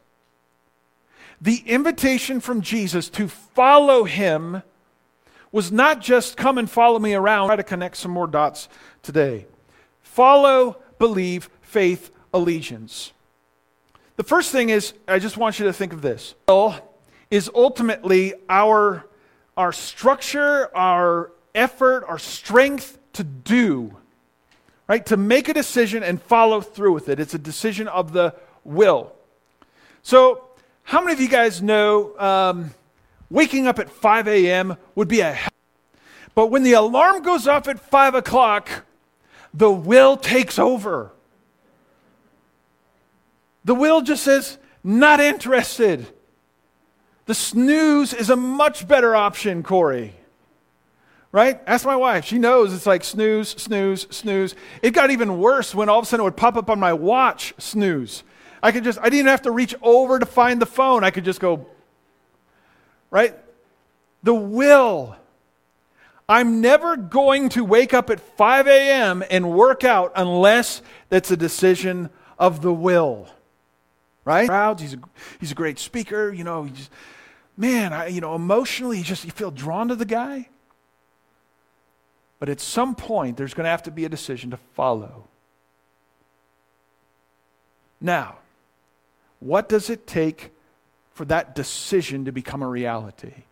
The 1.39 1.57
invitation 1.65 2.39
from 2.39 2.61
Jesus 2.61 3.09
to 3.11 3.27
follow 3.27 4.03
him 4.03 4.63
was 5.51 5.71
not 5.71 6.01
just 6.01 6.35
come 6.35 6.57
and 6.57 6.69
follow 6.69 6.99
me 6.99 7.13
around. 7.13 7.47
Try 7.47 7.55
to 7.55 7.63
connect 7.63 7.97
some 7.97 8.11
more 8.11 8.27
dots 8.27 8.69
today. 9.03 9.45
Follow, 10.01 10.77
believe, 10.99 11.49
faith, 11.61 12.11
allegiance. 12.33 13.11
The 14.15 14.23
first 14.23 14.51
thing 14.51 14.69
is, 14.69 14.93
I 15.07 15.19
just 15.19 15.37
want 15.37 15.59
you 15.59 15.65
to 15.65 15.73
think 15.73 15.93
of 15.93 16.01
this. 16.01 16.33
Is 17.29 17.51
ultimately 17.53 18.33
our, 18.49 19.05
our 19.55 19.71
structure, 19.71 20.75
our 20.75 21.31
effort, 21.53 22.03
our 22.07 22.17
strength 22.17 22.97
to 23.13 23.23
do 23.23 23.97
right? 24.87 25.05
To 25.07 25.17
make 25.17 25.49
a 25.49 25.53
decision 25.53 26.03
and 26.03 26.21
follow 26.21 26.61
through 26.61 26.93
with 26.93 27.09
it. 27.09 27.19
It's 27.19 27.33
a 27.33 27.39
decision 27.39 27.87
of 27.87 28.13
the 28.13 28.35
will. 28.63 29.13
So, 30.01 30.46
how 30.87 31.01
many 31.01 31.11
of 31.11 31.19
you 31.19 31.27
guys 31.27 31.61
know 31.61 32.17
um, 32.17 32.71
waking 33.29 33.67
up 33.67 33.77
at 33.77 33.89
5 33.89 34.25
a.m. 34.29 34.77
would 34.95 35.09
be 35.09 35.19
a 35.19 35.33
hell? 35.33 35.51
but 36.33 36.47
when 36.47 36.63
the 36.63 36.71
alarm 36.71 37.23
goes 37.23 37.45
off 37.45 37.67
at 37.67 37.77
5 37.77 38.15
o'clock, 38.15 38.85
the 39.53 39.69
will 39.69 40.15
takes 40.15 40.57
over. 40.57 41.11
The 43.65 43.75
will 43.75 43.99
just 43.99 44.23
says, 44.23 44.59
not 44.81 45.19
interested. 45.19 46.07
The 47.25 47.35
snooze 47.35 48.13
is 48.13 48.29
a 48.29 48.37
much 48.37 48.87
better 48.87 49.13
option, 49.13 49.63
Corey 49.63 50.13
right? 51.33 51.59
Ask 51.67 51.85
my 51.85 51.95
wife. 51.95 52.25
She 52.25 52.39
knows 52.39 52.73
it's 52.73 52.85
like 52.85 53.03
snooze, 53.03 53.49
snooze, 53.49 54.07
snooze. 54.09 54.55
It 54.81 54.91
got 54.91 55.11
even 55.11 55.37
worse 55.37 55.75
when 55.75 55.89
all 55.89 55.99
of 55.99 56.03
a 56.03 56.07
sudden 56.07 56.21
it 56.21 56.23
would 56.23 56.37
pop 56.37 56.55
up 56.55 56.69
on 56.69 56.79
my 56.79 56.93
watch, 56.93 57.53
snooze. 57.57 58.23
I 58.61 58.71
could 58.71 58.83
just, 58.83 58.99
I 59.01 59.09
didn't 59.09 59.27
have 59.27 59.43
to 59.43 59.51
reach 59.51 59.75
over 59.81 60.19
to 60.19 60.25
find 60.25 60.61
the 60.61 60.65
phone. 60.65 61.03
I 61.03 61.11
could 61.11 61.25
just 61.25 61.39
go, 61.39 61.67
right? 63.11 63.35
The 64.23 64.33
will. 64.33 65.15
I'm 66.29 66.59
never 66.59 66.97
going 66.97 67.49
to 67.49 67.63
wake 67.63 67.93
up 67.93 68.09
at 68.09 68.19
5 68.19 68.67
a.m. 68.67 69.23
and 69.29 69.51
work 69.53 69.83
out 69.83 70.11
unless 70.15 70.81
that's 71.09 71.31
a 71.31 71.37
decision 71.37 72.09
of 72.37 72.61
the 72.61 72.73
will. 72.73 73.29
Right? 74.25 74.47
Crowds, 74.47 74.81
he's 74.81 74.93
a, 74.93 74.99
he's 75.39 75.51
a 75.51 75.55
great 75.55 75.79
speaker. 75.79 76.33
You 76.33 76.43
know, 76.43 76.69
man, 77.55 77.93
I, 77.93 78.07
you 78.07 78.19
know, 78.19 78.35
emotionally, 78.35 78.97
you 78.97 79.03
just 79.05 79.23
you 79.23 79.31
feel 79.31 79.51
drawn 79.51 79.87
to 79.87 79.95
the 79.95 80.05
guy. 80.05 80.49
But 82.39 82.49
at 82.49 82.59
some 82.59 82.93
point, 82.93 83.37
there's 83.37 83.53
going 83.53 83.63
to 83.63 83.69
have 83.69 83.83
to 83.83 83.91
be 83.91 84.03
a 84.03 84.09
decision 84.09 84.51
to 84.51 84.57
follow. 84.75 85.27
Now, 87.99 88.35
what 89.39 89.69
does 89.69 89.89
it 89.89 90.07
take 90.07 90.51
for 91.13 91.25
that 91.25 91.55
decision 91.55 92.25
to 92.25 92.31
become 92.31 92.61
a 92.61 92.67
reality? 92.67 93.43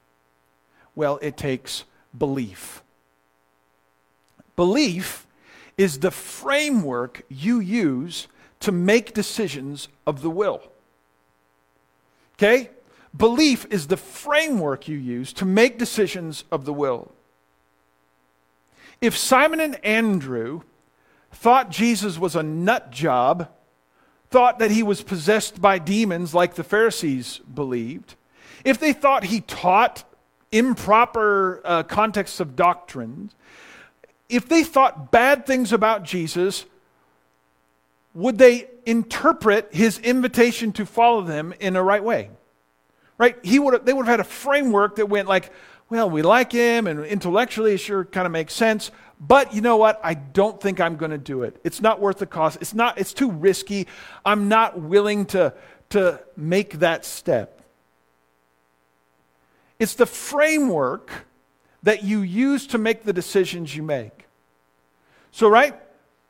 Well, 0.95 1.19
it 1.21 1.37
takes 1.37 1.83
belief. 2.17 2.83
Belief 4.55 5.27
is 5.77 5.99
the 5.99 6.11
framework 6.11 7.23
you 7.27 7.59
use 7.59 8.27
to 8.61 8.71
make 8.71 9.13
decisions 9.13 9.89
of 10.07 10.21
the 10.21 10.29
will. 10.29 10.61
Okay? 12.37 12.69
Belief 13.15 13.65
is 13.69 13.87
the 13.87 13.97
framework 13.97 14.87
you 14.87 14.97
use 14.97 15.33
to 15.33 15.45
make 15.45 15.77
decisions 15.77 16.43
of 16.51 16.65
the 16.65 16.73
will. 16.73 17.11
If 19.01 19.17
Simon 19.17 19.59
and 19.59 19.83
Andrew 19.85 20.61
thought 21.31 21.69
Jesus 21.69 22.17
was 22.17 22.35
a 22.35 22.43
nut 22.43 22.91
job, 22.91 23.49
thought 24.35 24.59
that 24.59 24.69
he 24.69 24.83
was 24.83 25.01
possessed 25.01 25.61
by 25.61 25.79
demons 25.79 26.33
like 26.33 26.55
the 26.55 26.63
Pharisees 26.65 27.39
believed, 27.53 28.15
if 28.65 28.77
they 28.77 28.91
thought 28.91 29.23
he 29.23 29.39
taught 29.39 30.03
improper 30.51 31.61
uh, 31.63 31.83
contexts 31.83 32.41
of 32.41 32.53
doctrine, 32.53 33.31
if 34.27 34.45
they 34.49 34.61
thought 34.61 35.09
bad 35.09 35.45
things 35.45 35.71
about 35.71 36.03
Jesus, 36.03 36.65
would 38.13 38.37
they 38.37 38.67
interpret 38.85 39.73
his 39.73 39.99
invitation 39.99 40.73
to 40.73 40.85
follow 40.85 41.21
them 41.21 41.53
in 41.61 41.77
a 41.77 41.81
right 41.81 42.03
way? 42.03 42.29
Right? 43.17 43.37
He 43.41 43.57
would 43.57 43.85
they 43.85 43.93
would 43.93 44.05
have 44.05 44.19
had 44.19 44.19
a 44.19 44.25
framework 44.25 44.97
that 44.97 45.07
went 45.07 45.29
like, 45.29 45.49
well, 45.89 46.09
we 46.09 46.23
like 46.23 46.51
him 46.51 46.87
and 46.87 47.05
intellectually 47.05 47.75
it 47.75 47.77
sure 47.77 48.03
kind 48.03 48.25
of 48.25 48.33
makes 48.33 48.53
sense, 48.53 48.91
but 49.27 49.53
you 49.53 49.61
know 49.61 49.77
what? 49.77 49.99
I 50.03 50.13
don't 50.13 50.59
think 50.59 50.79
I'm 50.79 50.97
going 50.97 51.11
to 51.11 51.17
do 51.17 51.43
it. 51.43 51.59
It's 51.63 51.81
not 51.81 51.99
worth 51.99 52.17
the 52.19 52.25
cost. 52.25 52.57
It's 52.61 52.73
not 52.73 52.97
it's 52.97 53.13
too 53.13 53.31
risky. 53.31 53.87
I'm 54.25 54.47
not 54.47 54.79
willing 54.79 55.25
to 55.27 55.53
to 55.89 56.21
make 56.35 56.79
that 56.79 57.05
step. 57.05 57.61
It's 59.79 59.95
the 59.95 60.05
framework 60.05 61.11
that 61.83 62.03
you 62.03 62.21
use 62.21 62.67
to 62.67 62.77
make 62.77 63.03
the 63.03 63.13
decisions 63.13 63.75
you 63.75 63.83
make. 63.83 64.25
So, 65.31 65.47
right? 65.47 65.79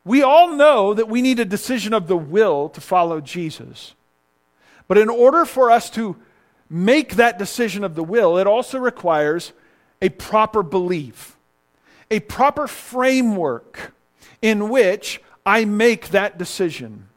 We 0.03 0.21
all 0.21 0.53
know 0.53 0.93
that 0.93 1.07
we 1.07 1.21
need 1.21 1.39
a 1.39 1.45
decision 1.45 1.93
of 1.93 2.07
the 2.07 2.17
will 2.17 2.69
to 2.69 2.81
follow 2.81 3.21
Jesus. 3.21 3.93
But 4.87 4.97
in 4.97 5.09
order 5.09 5.45
for 5.45 5.71
us 5.71 5.89
to 5.91 6.15
make 6.69 7.15
that 7.15 7.39
decision 7.39 7.83
of 7.83 7.95
the 7.95 8.03
will, 8.03 8.37
it 8.37 8.47
also 8.47 8.77
requires 8.77 9.53
a 10.01 10.09
proper 10.09 10.61
belief, 10.61 11.34
a 12.11 12.19
proper 12.21 12.67
framework 12.67 13.93
in 14.41 14.69
which 14.69 15.21
I 15.45 15.65
make 15.65 16.09
that 16.09 16.37
decision. 16.37 17.07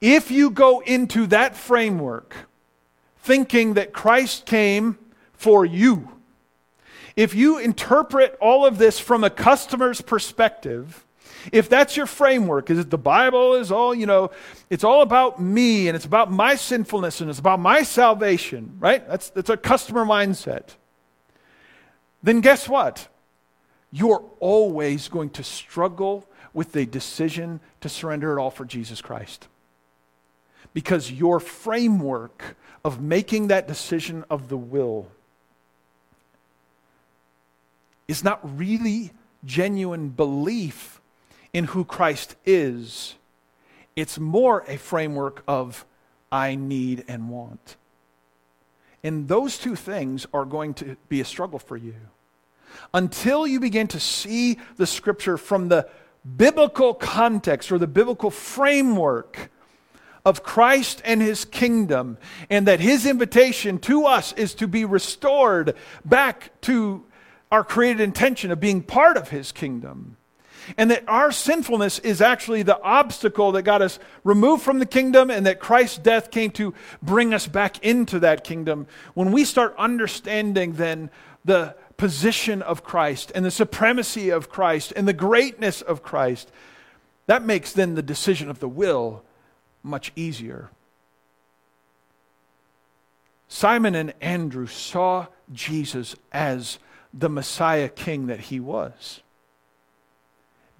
If 0.00 0.30
you 0.30 0.50
go 0.50 0.80
into 0.80 1.26
that 1.28 1.56
framework 1.56 2.34
thinking 3.18 3.74
that 3.74 3.92
Christ 3.92 4.46
came 4.46 4.98
for 5.32 5.64
you, 5.64 6.08
if 7.14 7.34
you 7.34 7.58
interpret 7.58 8.36
all 8.40 8.66
of 8.66 8.78
this 8.78 8.98
from 8.98 9.22
a 9.22 9.30
customer's 9.30 10.00
perspective, 10.00 11.04
if 11.52 11.68
that's 11.68 11.96
your 11.96 12.06
framework, 12.06 12.70
is 12.70 12.78
it 12.78 12.90
the 12.90 12.98
Bible 12.98 13.54
is 13.54 13.72
all, 13.72 13.94
you 13.94 14.06
know, 14.06 14.30
it's 14.70 14.84
all 14.84 15.02
about 15.02 15.40
me 15.40 15.88
and 15.88 15.96
it's 15.96 16.04
about 16.04 16.30
my 16.30 16.54
sinfulness 16.54 17.20
and 17.20 17.28
it's 17.28 17.38
about 17.38 17.60
my 17.60 17.82
salvation, 17.82 18.76
right? 18.78 19.06
That's, 19.08 19.30
that's 19.30 19.50
a 19.50 19.56
customer 19.56 20.04
mindset. 20.04 20.76
Then 22.22 22.40
guess 22.40 22.68
what? 22.68 23.08
You're 23.92 24.24
always 24.40 25.08
going 25.08 25.30
to 25.30 25.44
struggle 25.44 26.26
with 26.54 26.72
the 26.72 26.86
decision 26.86 27.60
to 27.82 27.88
surrender 27.88 28.36
it 28.36 28.40
all 28.40 28.50
for 28.50 28.64
Jesus 28.64 29.00
Christ. 29.00 29.48
Because 30.72 31.12
your 31.12 31.38
framework 31.38 32.56
of 32.84 33.00
making 33.00 33.48
that 33.48 33.68
decision 33.68 34.24
of 34.30 34.48
the 34.48 34.56
will 34.56 35.08
is 38.08 38.24
not 38.24 38.58
really 38.58 39.12
genuine 39.44 40.08
belief 40.08 41.00
in 41.52 41.64
who 41.64 41.84
Christ 41.84 42.34
is. 42.46 43.14
It's 43.94 44.18
more 44.18 44.64
a 44.66 44.78
framework 44.78 45.42
of 45.46 45.84
I 46.30 46.54
need 46.54 47.04
and 47.08 47.28
want. 47.28 47.76
And 49.04 49.28
those 49.28 49.58
two 49.58 49.76
things 49.76 50.26
are 50.32 50.44
going 50.44 50.74
to 50.74 50.96
be 51.08 51.20
a 51.20 51.24
struggle 51.24 51.58
for 51.58 51.76
you. 51.76 51.94
Until 52.94 53.46
you 53.46 53.60
begin 53.60 53.86
to 53.88 54.00
see 54.00 54.58
the 54.76 54.86
scripture 54.86 55.36
from 55.36 55.68
the 55.68 55.88
biblical 56.36 56.94
context 56.94 57.72
or 57.72 57.78
the 57.78 57.86
biblical 57.86 58.30
framework 58.30 59.50
of 60.24 60.44
Christ 60.44 61.02
and 61.04 61.20
his 61.20 61.44
kingdom, 61.44 62.16
and 62.48 62.68
that 62.68 62.78
his 62.78 63.06
invitation 63.06 63.78
to 63.80 64.06
us 64.06 64.32
is 64.34 64.54
to 64.54 64.68
be 64.68 64.84
restored 64.84 65.74
back 66.04 66.52
to 66.62 67.04
our 67.50 67.64
created 67.64 68.00
intention 68.00 68.52
of 68.52 68.60
being 68.60 68.82
part 68.82 69.16
of 69.16 69.30
his 69.30 69.50
kingdom. 69.50 70.16
And 70.78 70.92
that 70.92 71.02
our 71.08 71.32
sinfulness 71.32 71.98
is 71.98 72.20
actually 72.20 72.62
the 72.62 72.80
obstacle 72.82 73.50
that 73.52 73.62
got 73.62 73.82
us 73.82 73.98
removed 74.22 74.62
from 74.62 74.78
the 74.78 74.86
kingdom, 74.86 75.28
and 75.28 75.44
that 75.44 75.58
Christ's 75.58 75.98
death 75.98 76.30
came 76.30 76.52
to 76.52 76.72
bring 77.02 77.34
us 77.34 77.48
back 77.48 77.84
into 77.84 78.20
that 78.20 78.44
kingdom. 78.44 78.86
When 79.14 79.32
we 79.32 79.44
start 79.44 79.74
understanding 79.76 80.74
then 80.74 81.10
the 81.44 81.74
position 81.96 82.62
of 82.62 82.84
Christ 82.84 83.32
and 83.34 83.44
the 83.44 83.50
supremacy 83.50 84.30
of 84.30 84.48
Christ 84.48 84.92
and 84.96 85.06
the 85.06 85.12
greatness 85.12 85.82
of 85.82 86.02
Christ, 86.02 86.50
that 87.26 87.44
makes 87.44 87.72
then 87.72 87.94
the 87.94 88.02
decision 88.02 88.50
of 88.50 88.60
the 88.60 88.68
will 88.68 89.22
much 89.82 90.12
easier. 90.16 90.70
Simon 93.48 93.94
and 93.94 94.14
Andrew 94.20 94.66
saw 94.66 95.26
Jesus 95.52 96.16
as 96.32 96.78
the 97.12 97.28
Messiah 97.28 97.88
King 97.88 98.26
that 98.28 98.40
he 98.40 98.58
was 98.58 99.20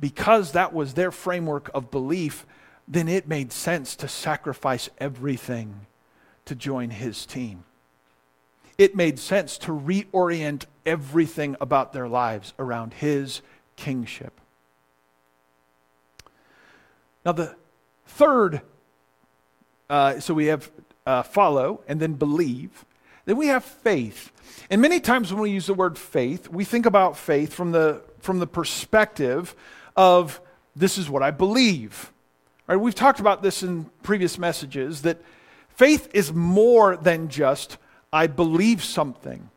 because 0.02 0.50
that 0.50 0.72
was 0.72 0.94
their 0.94 1.12
framework 1.12 1.70
of 1.72 1.92
belief, 1.92 2.44
then 2.88 3.08
it 3.08 3.28
made 3.28 3.52
sense 3.52 3.94
to 3.94 4.08
sacrifice 4.08 4.90
everything 4.98 5.86
to 6.44 6.56
join 6.56 6.90
his 6.90 7.24
team. 7.24 7.62
It 8.82 8.96
made 8.96 9.20
sense 9.20 9.58
to 9.58 9.70
reorient 9.70 10.64
everything 10.84 11.54
about 11.60 11.92
their 11.92 12.08
lives 12.08 12.52
around 12.58 12.94
his 12.94 13.40
kingship. 13.76 14.40
Now, 17.24 17.30
the 17.30 17.54
third, 18.08 18.60
uh, 19.88 20.18
so 20.18 20.34
we 20.34 20.46
have 20.46 20.68
uh, 21.06 21.22
follow 21.22 21.82
and 21.86 22.00
then 22.00 22.14
believe. 22.14 22.84
Then 23.24 23.36
we 23.36 23.46
have 23.46 23.64
faith. 23.64 24.32
And 24.68 24.82
many 24.82 24.98
times 24.98 25.32
when 25.32 25.42
we 25.42 25.52
use 25.52 25.66
the 25.66 25.74
word 25.74 25.96
faith, 25.96 26.48
we 26.48 26.64
think 26.64 26.84
about 26.84 27.16
faith 27.16 27.52
from 27.52 27.70
the, 27.70 28.02
from 28.18 28.40
the 28.40 28.48
perspective 28.48 29.54
of 29.96 30.40
this 30.74 30.98
is 30.98 31.08
what 31.08 31.22
I 31.22 31.30
believe. 31.30 32.10
Right? 32.66 32.74
We've 32.74 32.96
talked 32.96 33.20
about 33.20 33.44
this 33.44 33.62
in 33.62 33.88
previous 34.02 34.38
messages 34.38 35.02
that 35.02 35.22
faith 35.68 36.08
is 36.12 36.32
more 36.32 36.96
than 36.96 37.28
just 37.28 37.78
I 38.12 38.26
believe 38.26 38.84
something. 38.84 39.48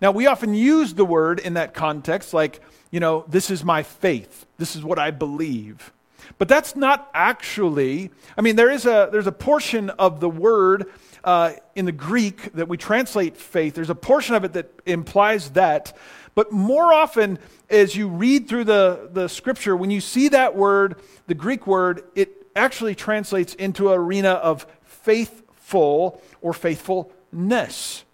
Now, 0.00 0.10
we 0.10 0.26
often 0.26 0.54
use 0.54 0.94
the 0.94 1.04
word 1.04 1.38
in 1.38 1.54
that 1.54 1.72
context, 1.72 2.34
like, 2.34 2.60
you 2.90 3.00
know, 3.00 3.24
this 3.28 3.50
is 3.50 3.64
my 3.64 3.82
faith, 3.82 4.46
this 4.58 4.76
is 4.76 4.84
what 4.84 4.98
I 4.98 5.10
believe. 5.10 5.92
But 6.38 6.48
that's 6.48 6.74
not 6.74 7.10
actually, 7.14 8.10
I 8.36 8.40
mean, 8.40 8.56
there 8.56 8.70
is 8.70 8.86
a, 8.86 9.08
there's 9.10 9.26
a 9.26 9.32
portion 9.32 9.90
of 9.90 10.20
the 10.20 10.28
word 10.28 10.86
uh, 11.22 11.52
in 11.74 11.86
the 11.86 11.92
Greek 11.92 12.52
that 12.52 12.68
we 12.68 12.76
translate 12.76 13.36
faith, 13.36 13.74
there's 13.74 13.90
a 13.90 13.94
portion 13.94 14.34
of 14.34 14.44
it 14.44 14.52
that 14.52 14.70
implies 14.84 15.50
that. 15.50 15.96
But 16.34 16.52
more 16.52 16.92
often, 16.92 17.38
as 17.70 17.96
you 17.96 18.08
read 18.08 18.48
through 18.48 18.64
the, 18.64 19.08
the 19.12 19.28
scripture, 19.28 19.76
when 19.76 19.90
you 19.90 20.00
see 20.00 20.28
that 20.28 20.54
word, 20.56 20.96
the 21.26 21.34
Greek 21.34 21.66
word, 21.66 22.02
it 22.14 22.46
actually 22.56 22.94
translates 22.94 23.54
into 23.54 23.92
an 23.92 23.98
arena 23.98 24.30
of 24.30 24.66
faithful 24.82 26.20
or 26.42 26.52
faithfulness. 27.34 28.04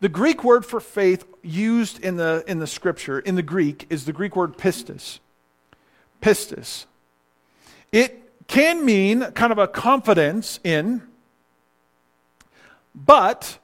The 0.00 0.08
Greek 0.08 0.44
word 0.44 0.64
for 0.64 0.80
faith 0.80 1.24
used 1.42 2.00
in 2.04 2.16
the, 2.16 2.44
in 2.46 2.60
the 2.60 2.66
scripture, 2.66 3.18
in 3.18 3.34
the 3.34 3.42
Greek, 3.42 3.86
is 3.90 4.04
the 4.04 4.12
Greek 4.12 4.36
word 4.36 4.56
pistis. 4.56 5.18
Pistis. 6.22 6.84
It 7.90 8.46
can 8.46 8.84
mean 8.84 9.22
kind 9.32 9.50
of 9.50 9.58
a 9.58 9.66
confidence 9.66 10.60
in, 10.62 11.02
but 12.94 13.58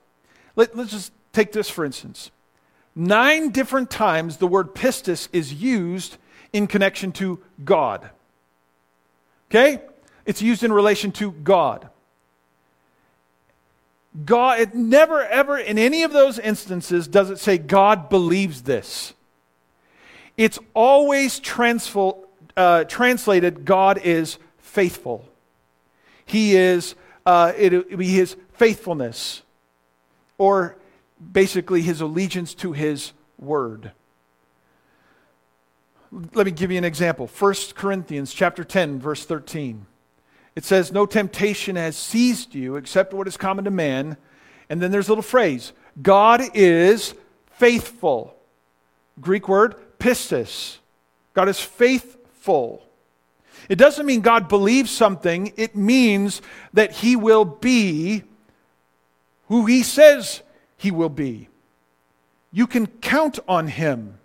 let, 0.56 0.76
us 0.76 0.90
just 0.90 1.12
take 1.32 1.52
this 1.52 1.70
for 1.70 1.84
instance. 1.84 2.30
Nine 2.96 3.50
different 3.50 3.90
times 3.90 4.38
the 4.38 4.46
word 4.46 4.74
pistis 4.74 5.28
is 5.32 5.52
used 5.52 6.16
in 6.52 6.66
connection 6.66 7.12
to 7.12 7.40
God. 7.64 8.10
Okay? 9.50 9.82
It's 10.26 10.42
used 10.42 10.64
in 10.64 10.72
relation 10.72 11.12
to 11.12 11.32
God. 11.32 11.90
God, 14.22 14.60
it 14.60 14.74
never 14.74 15.24
ever 15.24 15.58
in 15.58 15.78
any 15.78 16.04
of 16.04 16.12
those 16.12 16.38
instances 16.38 17.08
does 17.08 17.30
it 17.30 17.38
say 17.38 17.58
God 17.58 18.08
believes 18.08 18.62
this. 18.62 19.12
It's 20.36 20.58
always 20.72 21.40
transful, 21.40 22.26
uh, 22.56 22.84
translated 22.84 23.64
God 23.64 23.98
is 23.98 24.38
faithful. 24.58 25.28
He 26.24 26.56
is, 26.56 26.94
uh, 27.26 27.52
it, 27.56 27.72
it, 27.72 28.00
his 28.00 28.36
faithfulness. 28.52 29.42
Or 30.38 30.76
basically 31.32 31.82
his 31.82 32.00
allegiance 32.00 32.54
to 32.54 32.72
his 32.72 33.12
word. 33.38 33.92
Let 36.10 36.46
me 36.46 36.52
give 36.52 36.70
you 36.70 36.78
an 36.78 36.84
example. 36.84 37.26
1 37.26 37.54
Corinthians 37.74 38.32
chapter 38.32 38.62
10 38.64 39.00
verse 39.00 39.24
13. 39.24 39.86
It 40.56 40.64
says 40.64 40.92
no 40.92 41.06
temptation 41.06 41.76
has 41.76 41.96
seized 41.96 42.54
you 42.54 42.76
except 42.76 43.12
what 43.12 43.26
is 43.26 43.36
common 43.36 43.64
to 43.64 43.70
man. 43.70 44.16
And 44.68 44.80
then 44.80 44.90
there's 44.90 45.08
a 45.08 45.10
little 45.10 45.22
phrase, 45.22 45.72
God 46.00 46.42
is 46.54 47.14
faithful. 47.52 48.34
Greek 49.20 49.48
word 49.48 49.76
pistis. 49.98 50.78
God 51.34 51.48
is 51.48 51.60
faithful. 51.60 52.82
It 53.68 53.76
doesn't 53.76 54.06
mean 54.06 54.20
God 54.20 54.48
believes 54.48 54.90
something, 54.90 55.52
it 55.56 55.74
means 55.74 56.42
that 56.72 56.92
he 56.92 57.16
will 57.16 57.44
be 57.44 58.22
who 59.48 59.66
he 59.66 59.82
says 59.82 60.42
he 60.76 60.90
will 60.90 61.08
be. 61.08 61.48
You 62.52 62.66
can 62.66 62.86
count 62.86 63.38
on 63.48 63.68
him. 63.68 64.18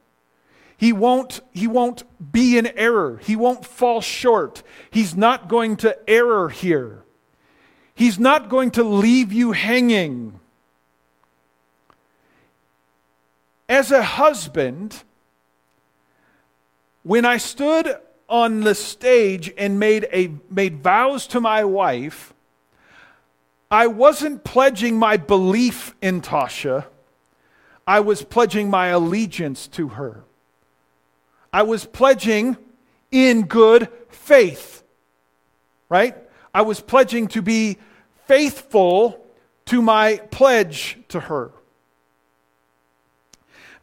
He 0.79 0.93
won't, 0.93 1.41
he 1.51 1.67
won't 1.67 2.03
be 2.31 2.57
in 2.57 2.67
error. 2.67 3.19
He 3.21 3.35
won't 3.35 3.65
fall 3.65 3.99
short. 3.99 4.63
He's 4.89 5.13
not 5.13 5.49
going 5.49 5.75
to 5.77 6.09
error 6.09 6.47
here. 6.47 7.03
He's 7.93 8.17
not 8.17 8.47
going 8.47 8.71
to 8.71 8.83
leave 8.85 9.33
you 9.33 9.51
hanging. 9.51 10.39
As 13.67 13.91
a 13.91 14.01
husband, 14.01 15.03
when 17.03 17.25
I 17.25 17.35
stood 17.35 17.97
on 18.29 18.61
the 18.61 18.73
stage 18.73 19.51
and 19.57 19.81
made, 19.81 20.07
a, 20.13 20.31
made 20.49 20.81
vows 20.81 21.27
to 21.27 21.41
my 21.41 21.65
wife, 21.65 22.33
I 23.69 23.87
wasn't 23.87 24.45
pledging 24.45 24.97
my 24.97 25.17
belief 25.17 25.93
in 26.01 26.21
Tasha. 26.21 26.85
I 27.85 27.99
was 27.99 28.23
pledging 28.23 28.69
my 28.69 28.87
allegiance 28.87 29.67
to 29.67 29.89
her. 29.89 30.23
I 31.51 31.63
was 31.63 31.85
pledging 31.85 32.57
in 33.11 33.43
good 33.43 33.89
faith, 34.09 34.83
right? 35.89 36.15
I 36.53 36.61
was 36.61 36.79
pledging 36.79 37.27
to 37.29 37.41
be 37.41 37.77
faithful 38.25 39.25
to 39.65 39.81
my 39.81 40.17
pledge 40.31 40.97
to 41.09 41.19
her. 41.19 41.51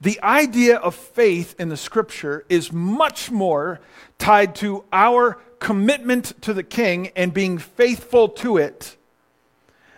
The 0.01 0.21
idea 0.23 0.77
of 0.77 0.95
faith 0.95 1.55
in 1.59 1.69
the 1.69 1.77
scripture 1.77 2.45
is 2.49 2.73
much 2.73 3.31
more 3.31 3.81
tied 4.19 4.55
to 4.57 4.85
our 4.93 5.39
commitment 5.59 6.41
to 6.43 6.53
the 6.53 6.63
king 6.63 7.09
and 7.17 7.33
being 7.33 7.59
faithful 7.59 8.29
to 8.29 8.59
it 8.59 8.97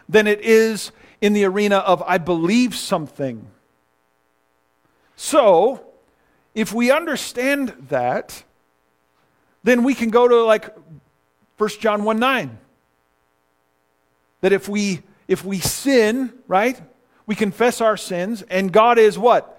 than 0.09 0.26
it 0.26 0.40
is 0.40 0.92
in 1.20 1.33
the 1.33 1.44
arena 1.44 1.78
of 1.78 2.02
I 2.07 2.18
believe 2.18 2.74
something. 2.76 3.48
So, 5.16 5.88
if 6.59 6.73
we 6.73 6.90
understand 6.90 7.75
that, 7.88 8.42
then 9.62 9.83
we 9.83 9.94
can 9.94 10.11
go 10.11 10.27
to 10.27 10.44
like 10.44 10.75
1 11.57 11.71
John 11.81 12.05
1 12.05 12.18
9. 12.18 12.59
That 14.40 14.53
if 14.53 14.68
we 14.68 15.03
if 15.27 15.44
we 15.44 15.59
sin, 15.59 16.33
right, 16.47 16.81
we 17.27 17.35
confess 17.35 17.81
our 17.81 17.97
sins, 17.97 18.42
and 18.42 18.73
God 18.73 18.99
is 18.99 19.18
what? 19.18 19.59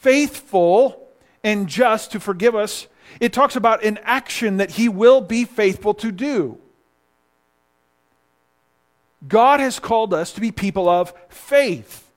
faithful 0.00 1.08
and 1.44 1.68
just 1.68 2.12
to 2.12 2.20
forgive 2.20 2.54
us, 2.54 2.86
it 3.20 3.32
talks 3.32 3.56
about 3.56 3.84
an 3.84 3.98
action 4.02 4.56
that 4.58 4.72
he 4.72 4.88
will 4.88 5.20
be 5.20 5.44
faithful 5.44 5.94
to 5.94 6.10
do. 6.10 6.58
God 9.26 9.60
has 9.60 9.78
called 9.78 10.14
us 10.14 10.32
to 10.32 10.40
be 10.40 10.50
people 10.50 10.88
of 10.88 11.12
faith. 11.28 12.09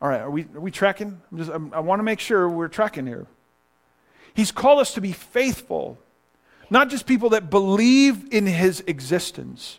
All 0.00 0.08
right, 0.08 0.20
are 0.20 0.30
we, 0.30 0.46
are 0.54 0.60
we 0.60 0.70
tracking? 0.70 1.20
I'm 1.30 1.38
just, 1.38 1.50
I'm, 1.50 1.74
i 1.74 1.80
want 1.80 1.98
to 1.98 2.04
make 2.04 2.20
sure 2.20 2.48
we're 2.48 2.68
tracking 2.68 3.06
here. 3.06 3.26
He's 4.34 4.50
called 4.50 4.80
us 4.80 4.94
to 4.94 5.00
be 5.00 5.12
faithful, 5.12 5.98
not 6.70 6.88
just 6.88 7.06
people 7.06 7.30
that 7.30 7.50
believe 7.50 8.32
in 8.32 8.46
his 8.46 8.82
existence, 8.86 9.78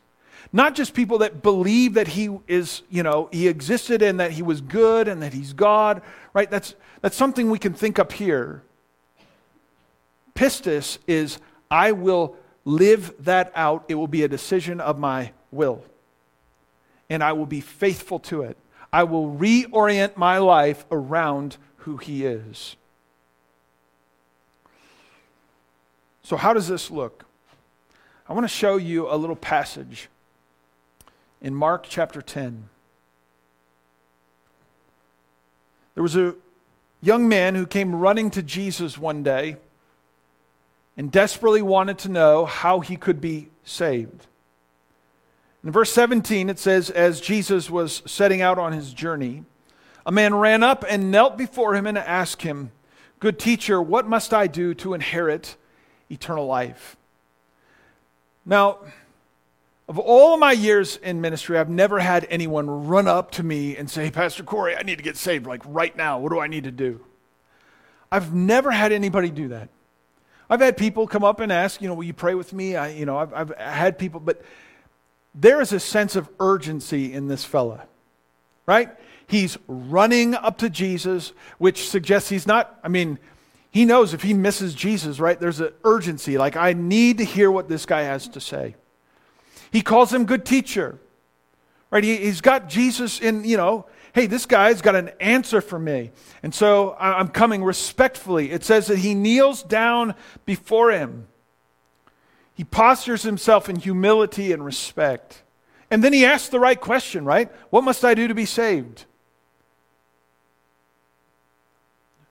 not 0.54 0.76
just 0.76 0.94
people 0.94 1.20
that 1.20 1.42
believe 1.42 1.96
that 1.96 2.10
he 2.10 2.30
is, 2.48 2.84
you 2.90 3.02
know, 3.02 3.30
he 3.32 3.48
existed 3.48 4.02
and 4.02 4.20
that 4.20 4.32
he 4.32 4.44
was 4.44 4.62
good 4.62 5.08
and 5.08 5.24
that 5.24 5.34
he's 5.34 5.54
God, 5.54 6.02
right? 6.34 6.52
That's, 6.52 6.76
that's 7.02 7.16
something 7.16 7.50
we 7.50 7.58
can 7.58 7.74
think 7.74 7.98
up 7.98 8.12
here. 8.12 8.62
Pistis 10.36 10.98
is, 11.08 11.40
I 11.70 11.94
will 11.94 12.36
live 12.66 13.14
that 13.20 13.52
out. 13.56 13.86
It 13.88 13.96
will 13.96 14.08
be 14.08 14.24
a 14.24 14.28
decision 14.28 14.80
of 14.82 15.00
my 15.00 15.32
will. 15.52 15.84
And 17.10 17.24
I 17.24 17.34
will 17.34 17.46
be 17.46 17.62
faithful 17.62 18.20
to 18.20 18.44
it. 18.44 18.58
I 18.94 19.04
will 19.04 19.30
reorient 19.30 20.18
my 20.18 20.38
life 20.38 20.86
around 20.92 21.58
who 21.78 21.98
he 21.98 22.26
is. 22.26 22.76
So, 26.24 26.38
how 26.38 26.54
does 26.54 26.68
this 26.68 26.92
look? 26.92 27.26
I 28.28 28.34
want 28.34 28.44
to 28.46 28.50
show 28.50 28.78
you 28.78 29.12
a 29.12 29.16
little 29.16 29.36
passage 29.36 30.10
in 31.42 31.56
Mark 31.56 31.86
chapter 31.90 32.22
10. 32.22 32.70
There 35.96 36.04
was 36.04 36.16
a 36.16 36.36
young 37.02 37.28
man 37.28 37.56
who 37.56 37.66
came 37.66 37.96
running 37.96 38.30
to 38.32 38.42
Jesus 38.42 38.98
one 38.98 39.24
day 39.24 39.58
and 40.96 41.12
desperately 41.12 41.62
wanted 41.62 41.98
to 42.00 42.10
know 42.10 42.46
how 42.46 42.80
he 42.80 42.96
could 42.96 43.20
be 43.20 43.50
saved. 43.64 44.28
In 45.64 45.72
verse 45.72 45.92
17, 45.92 46.50
it 46.50 46.58
says, 46.58 46.90
As 46.90 47.22
Jesus 47.22 47.70
was 47.70 48.02
setting 48.06 48.42
out 48.42 48.58
on 48.58 48.74
his 48.74 48.94
journey, 48.94 49.44
a 50.06 50.12
man 50.12 50.34
ran 50.34 50.64
up 50.64 50.84
and 50.90 51.12
knelt 51.12 51.38
before 51.38 51.76
him 51.76 51.86
and 51.86 51.98
asked 51.98 52.42
him, 52.42 52.72
Good 53.20 53.38
teacher, 53.38 53.80
what 53.80 54.08
must 54.08 54.34
I 54.34 54.48
do 54.48 54.74
to 54.76 54.96
inherit 54.96 55.56
eternal 56.10 56.48
life? 56.48 56.98
Now, 58.46 58.80
of 59.88 60.00
all 60.00 60.38
my 60.38 60.54
years 60.54 60.98
in 60.98 61.22
ministry, 61.22 61.58
I've 61.60 61.70
never 61.70 62.00
had 62.00 62.26
anyone 62.30 62.88
run 62.88 63.08
up 63.08 63.30
to 63.32 63.44
me 63.44 63.78
and 63.78 63.90
say, 63.90 64.10
Pastor 64.10 64.42
Corey, 64.42 64.76
I 64.76 64.82
need 64.82 64.98
to 64.98 65.04
get 65.04 65.18
saved, 65.18 65.46
like 65.46 65.62
right 65.66 65.96
now. 65.96 66.18
What 66.18 66.32
do 66.32 66.40
I 66.40 66.48
need 66.48 66.64
to 66.64 66.72
do? 66.72 67.02
I've 68.12 68.34
never 68.34 68.72
had 68.72 68.92
anybody 68.92 69.30
do 69.30 69.50
that. 69.50 69.70
I've 70.50 70.62
had 70.62 70.76
people 70.76 71.08
come 71.08 71.24
up 71.24 71.40
and 71.40 71.52
ask, 71.52 71.82
you 71.82 71.88
know, 71.88 71.94
will 71.94 72.04
you 72.04 72.14
pray 72.14 72.34
with 72.34 72.52
me? 72.52 72.76
I, 72.76 72.90
you 72.90 73.06
know, 73.06 73.18
I've, 73.18 73.34
I've 73.34 73.58
had 73.58 74.00
people, 74.00 74.20
but 74.20 74.42
there 75.34 75.62
is 75.62 75.72
a 75.74 75.80
sense 75.80 76.16
of 76.16 76.30
urgency 76.40 77.14
in 77.14 77.28
this 77.28 77.46
fella, 77.46 77.86
right? 78.66 78.90
He's 79.28 79.58
running 79.68 80.36
up 80.36 80.58
to 80.58 80.70
Jesus, 80.70 81.32
which 81.58 81.90
suggests 81.90 82.30
he's 82.30 82.46
not, 82.46 82.80
I 82.84 82.90
mean, 82.90 83.18
he 83.72 83.86
knows 83.86 84.14
if 84.14 84.22
he 84.22 84.34
misses 84.34 84.76
Jesus, 84.76 85.20
right? 85.20 85.40
There's 85.40 85.62
an 85.62 85.72
urgency. 85.86 86.38
Like, 86.38 86.58
I 86.58 86.74
need 86.74 87.20
to 87.20 87.24
hear 87.24 87.50
what 87.50 87.70
this 87.70 87.86
guy 87.86 88.02
has 88.02 88.28
to 88.30 88.42
say. 88.42 88.76
He 89.72 89.82
calls 89.82 90.14
him 90.14 90.26
good 90.26 90.46
teacher. 90.46 91.00
Right? 91.90 92.04
He, 92.04 92.26
has 92.26 92.42
got 92.42 92.68
Jesus 92.68 93.20
in, 93.22 93.46
you 93.46 93.56
know, 93.56 93.86
hey, 94.14 94.26
this 94.26 94.46
guy's 94.46 94.82
got 94.82 94.96
an 94.96 95.12
answer 95.20 95.62
for 95.62 95.80
me. 95.80 96.12
And 96.44 96.54
so 96.54 96.96
I'm 97.00 97.30
coming 97.30 97.64
respectfully. 97.64 98.52
It 98.52 98.64
says 98.66 98.88
that 98.88 98.98
he 98.98 99.16
kneels 99.16 99.64
down 99.64 100.16
before 100.46 100.92
him. 100.92 101.28
He 102.56 102.64
postures 102.64 103.24
himself 103.24 103.70
in 103.70 103.78
humility 103.78 104.52
and 104.52 104.64
respect. 104.64 105.44
And 105.90 106.04
then 106.04 106.14
he 106.14 106.26
asks 106.26 106.50
the 106.50 106.60
right 106.60 106.80
question, 106.80 107.26
right? 107.26 107.52
What 107.70 107.84
must 107.84 108.06
I 108.06 108.14
do 108.14 108.28
to 108.28 108.36
be 108.36 108.46
saved? 108.46 109.06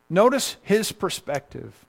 Notice 0.09 0.57
his 0.63 0.93
perspective. 0.93 1.87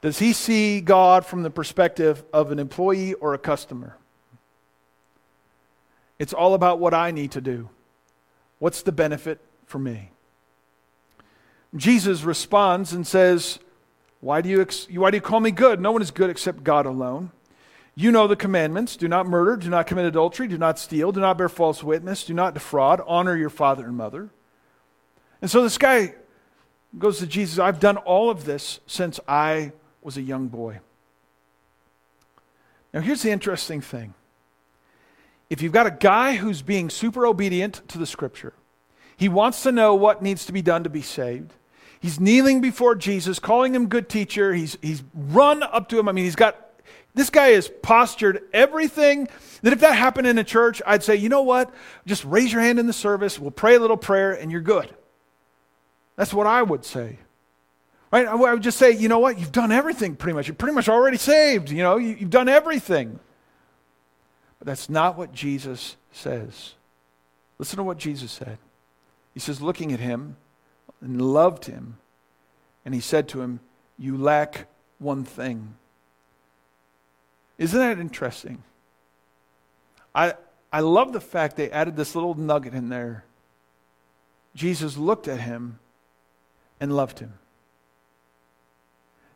Does 0.00 0.18
he 0.20 0.32
see 0.32 0.80
God 0.80 1.26
from 1.26 1.42
the 1.42 1.50
perspective 1.50 2.24
of 2.32 2.52
an 2.52 2.58
employee 2.58 3.14
or 3.14 3.34
a 3.34 3.38
customer? 3.38 3.96
It's 6.18 6.32
all 6.32 6.54
about 6.54 6.78
what 6.78 6.94
I 6.94 7.10
need 7.10 7.32
to 7.32 7.40
do. 7.40 7.68
What's 8.58 8.82
the 8.82 8.92
benefit 8.92 9.40
for 9.66 9.78
me? 9.78 10.10
Jesus 11.76 12.22
responds 12.22 12.92
and 12.92 13.06
says, 13.06 13.58
why 14.20 14.40
do, 14.40 14.48
you 14.48 14.60
ex- 14.60 14.88
why 14.90 15.10
do 15.10 15.16
you 15.16 15.20
call 15.20 15.40
me 15.40 15.50
good? 15.50 15.80
No 15.80 15.92
one 15.92 16.02
is 16.02 16.10
good 16.10 16.30
except 16.30 16.64
God 16.64 16.86
alone. 16.86 17.30
You 17.94 18.12
know 18.12 18.26
the 18.26 18.36
commandments 18.36 18.96
do 18.96 19.08
not 19.08 19.26
murder, 19.26 19.56
do 19.56 19.68
not 19.68 19.86
commit 19.86 20.04
adultery, 20.04 20.46
do 20.46 20.58
not 20.58 20.78
steal, 20.78 21.10
do 21.10 21.20
not 21.20 21.36
bear 21.36 21.48
false 21.48 21.82
witness, 21.82 22.24
do 22.24 22.34
not 22.34 22.54
defraud, 22.54 23.00
honor 23.06 23.36
your 23.36 23.50
father 23.50 23.86
and 23.86 23.96
mother. 23.96 24.30
And 25.42 25.50
so 25.50 25.62
this 25.62 25.78
guy 25.78 26.14
goes 26.96 27.18
to 27.18 27.26
Jesus, 27.26 27.58
I've 27.58 27.80
done 27.80 27.96
all 27.96 28.30
of 28.30 28.44
this 28.44 28.80
since 28.86 29.20
I 29.26 29.72
was 30.02 30.16
a 30.16 30.22
young 30.22 30.48
boy. 30.48 30.80
Now, 32.92 33.00
here's 33.00 33.22
the 33.22 33.30
interesting 33.30 33.80
thing 33.80 34.14
if 35.50 35.62
you've 35.62 35.72
got 35.72 35.86
a 35.86 35.90
guy 35.90 36.36
who's 36.36 36.62
being 36.62 36.90
super 36.90 37.26
obedient 37.26 37.82
to 37.88 37.98
the 37.98 38.06
scripture, 38.06 38.52
he 39.16 39.28
wants 39.28 39.62
to 39.62 39.72
know 39.72 39.94
what 39.94 40.22
needs 40.22 40.46
to 40.46 40.52
be 40.52 40.62
done 40.62 40.84
to 40.84 40.90
be 40.90 41.02
saved. 41.02 41.52
He's 42.00 42.20
kneeling 42.20 42.60
before 42.60 42.94
Jesus, 42.94 43.38
calling 43.38 43.74
him 43.74 43.88
good 43.88 44.08
teacher. 44.08 44.54
He's, 44.54 44.78
he's 44.80 45.02
run 45.14 45.62
up 45.62 45.88
to 45.88 45.98
him. 45.98 46.08
I 46.08 46.12
mean, 46.12 46.24
he's 46.24 46.36
got, 46.36 46.56
this 47.14 47.30
guy 47.30 47.48
has 47.48 47.68
postured 47.82 48.42
everything 48.52 49.28
that 49.62 49.72
if 49.72 49.80
that 49.80 49.94
happened 49.94 50.26
in 50.26 50.38
a 50.38 50.44
church, 50.44 50.80
I'd 50.86 51.02
say, 51.02 51.16
you 51.16 51.28
know 51.28 51.42
what? 51.42 51.72
Just 52.06 52.24
raise 52.24 52.52
your 52.52 52.62
hand 52.62 52.78
in 52.78 52.86
the 52.86 52.92
service. 52.92 53.38
We'll 53.38 53.50
pray 53.50 53.74
a 53.74 53.80
little 53.80 53.96
prayer 53.96 54.32
and 54.32 54.52
you're 54.52 54.60
good. 54.60 54.94
That's 56.16 56.32
what 56.32 56.46
I 56.46 56.62
would 56.62 56.84
say. 56.84 57.18
Right? 58.12 58.26
I 58.26 58.34
would 58.34 58.62
just 58.62 58.78
say, 58.78 58.92
you 58.92 59.08
know 59.08 59.18
what? 59.18 59.38
You've 59.38 59.52
done 59.52 59.72
everything 59.72 60.16
pretty 60.16 60.34
much. 60.34 60.46
You're 60.46 60.54
pretty 60.54 60.74
much 60.74 60.88
already 60.88 61.18
saved. 61.18 61.70
You 61.70 61.82
know, 61.82 61.96
you've 61.96 62.30
done 62.30 62.48
everything. 62.48 63.18
But 64.58 64.66
that's 64.66 64.88
not 64.88 65.18
what 65.18 65.32
Jesus 65.32 65.96
says. 66.12 66.74
Listen 67.58 67.76
to 67.76 67.82
what 67.82 67.98
Jesus 67.98 68.32
said. 68.32 68.58
He 69.34 69.40
says, 69.40 69.60
looking 69.60 69.92
at 69.92 70.00
him 70.00 70.36
and 71.00 71.20
loved 71.20 71.66
him, 71.66 71.98
and 72.84 72.94
he 72.94 73.00
said 73.00 73.28
to 73.28 73.40
him, 73.40 73.60
You 73.98 74.16
lack 74.16 74.66
one 74.98 75.24
thing. 75.24 75.74
Isn't 77.58 77.78
that 77.78 77.98
interesting? 77.98 78.62
I, 80.14 80.34
I 80.72 80.80
love 80.80 81.12
the 81.12 81.20
fact 81.20 81.56
they 81.56 81.70
added 81.70 81.96
this 81.96 82.14
little 82.14 82.34
nugget 82.34 82.74
in 82.74 82.88
there. 82.88 83.24
Jesus 84.54 84.96
looked 84.96 85.28
at 85.28 85.40
him 85.40 85.78
and 86.80 86.96
loved 86.96 87.18
him. 87.18 87.34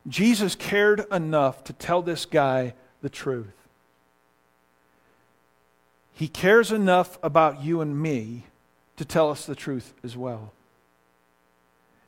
Jesus 0.09 0.55
cared 0.55 1.07
enough 1.13 1.63
to 1.65 1.73
tell 1.73 2.03
this 2.03 2.27
guy 2.27 2.75
the 3.03 3.09
truth. 3.09 3.55
He 6.15 6.29
cares 6.29 6.73
enough 6.73 7.19
about 7.23 7.63
you 7.63 7.81
and 7.81 8.01
me 8.01 8.45
to 8.97 9.05
tell 9.05 9.31
us 9.31 9.47
the 9.47 9.55
truth 9.55 9.95
as 10.05 10.17
well. 10.17 10.53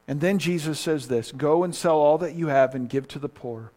And 0.07 0.21
then 0.21 0.39
Jesus 0.39 0.79
says 0.79 1.09
this 1.09 1.33
Go 1.33 1.65
and 1.65 1.75
sell 1.75 1.97
all 1.97 2.19
that 2.19 2.35
you 2.35 2.49
have 2.49 2.75
and 2.75 2.89
give 2.89 3.09
to 3.09 3.19
the 3.19 3.29
poor, 3.29 3.73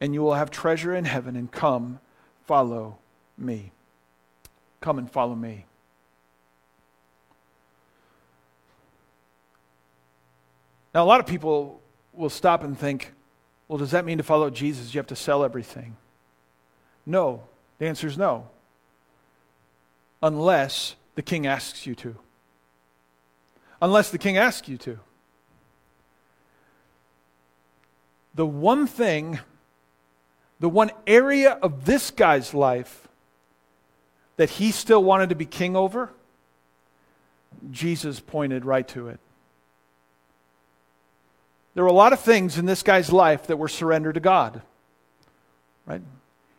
and 0.00 0.14
you 0.14 0.22
will 0.22 0.34
have 0.34 0.50
treasure 0.50 0.94
in 0.94 1.04
heaven, 1.04 1.36
and 1.36 1.50
come, 1.50 2.00
follow 2.46 2.98
me. 3.38 3.72
Come 4.80 4.98
and 4.98 5.10
follow 5.10 5.34
me. 5.34 5.66
Now, 10.94 11.04
a 11.04 11.06
lot 11.06 11.20
of 11.20 11.26
people 11.26 11.80
will 12.12 12.30
stop 12.30 12.64
and 12.64 12.76
think, 12.76 13.12
well, 13.68 13.78
does 13.78 13.92
that 13.92 14.04
mean 14.04 14.18
to 14.18 14.24
follow 14.24 14.50
Jesus, 14.50 14.92
you 14.92 14.98
have 14.98 15.06
to 15.08 15.16
sell 15.16 15.44
everything? 15.44 15.96
No. 17.06 17.44
The 17.78 17.86
answer 17.86 18.06
is 18.06 18.18
no. 18.18 18.48
Unless 20.22 20.96
the 21.14 21.22
king 21.22 21.46
asks 21.46 21.86
you 21.86 21.94
to. 21.96 22.16
Unless 23.80 24.10
the 24.10 24.18
king 24.18 24.36
asks 24.36 24.68
you 24.68 24.76
to. 24.78 24.98
The 28.40 28.46
one 28.46 28.86
thing, 28.86 29.38
the 30.60 30.68
one 30.70 30.92
area 31.06 31.58
of 31.60 31.84
this 31.84 32.10
guy's 32.10 32.54
life 32.54 33.06
that 34.38 34.48
he 34.48 34.70
still 34.70 35.04
wanted 35.04 35.28
to 35.28 35.34
be 35.34 35.44
king 35.44 35.76
over, 35.76 36.08
Jesus 37.70 38.18
pointed 38.18 38.64
right 38.64 38.88
to 38.88 39.08
it. 39.08 39.20
There 41.74 41.84
were 41.84 41.90
a 41.90 41.92
lot 41.92 42.14
of 42.14 42.20
things 42.20 42.56
in 42.56 42.64
this 42.64 42.82
guy's 42.82 43.12
life 43.12 43.46
that 43.48 43.58
were 43.58 43.68
surrendered 43.68 44.14
to 44.14 44.20
God. 44.20 44.62
Right? 45.84 46.00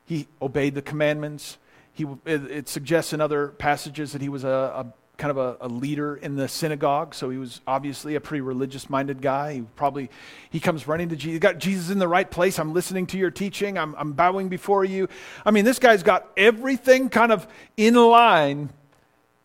He 0.06 0.28
obeyed 0.40 0.76
the 0.76 0.84
commandments. 0.84 1.58
He, 1.96 2.06
it, 2.28 2.70
suggests 2.70 3.12
in 3.12 3.22
other 3.22 3.48
passages 3.48 4.12
that 4.12 4.22
he 4.22 4.30
was 4.30 4.44
a, 4.44 4.48
a 4.86 4.94
kind 5.22 5.30
of 5.30 5.38
a, 5.38 5.58
a, 5.62 5.68
leader 5.68 6.16
in 6.16 6.36
the 6.36 6.48
synagogue, 6.48 7.14
so 7.14 7.30
he 7.30 7.38
was 7.38 7.62
obviously 7.68 8.16
a 8.16 8.20
pretty 8.20 8.42
religious-minded 8.42 9.22
guy. 9.22 9.54
He 9.54 9.62
probably 9.76 10.10
he 10.50 10.60
comes 10.60 10.88
running 10.88 11.10
to 11.10 11.16
Jesus. 11.16 11.40
Got 11.40 11.60
Jesus 11.60 11.92
in 11.92 12.00
the 12.00 12.08
right 12.08 12.30
place. 12.30 12.58
I'm 12.58 12.74
listening 12.74 13.06
to 13.08 13.20
your 13.20 13.30
teaching. 13.30 13.78
I'm, 13.78 13.94
I'm 14.00 14.14
bowing 14.14 14.50
before 14.50 14.84
you. 14.84 15.08
I 15.46 15.52
mean, 15.52 15.64
this 15.64 15.78
guy's 15.78 16.02
got 16.02 16.28
everything 16.36 17.10
kind 17.10 17.32
of 17.32 17.48
in 17.78 17.94
line. 17.94 18.72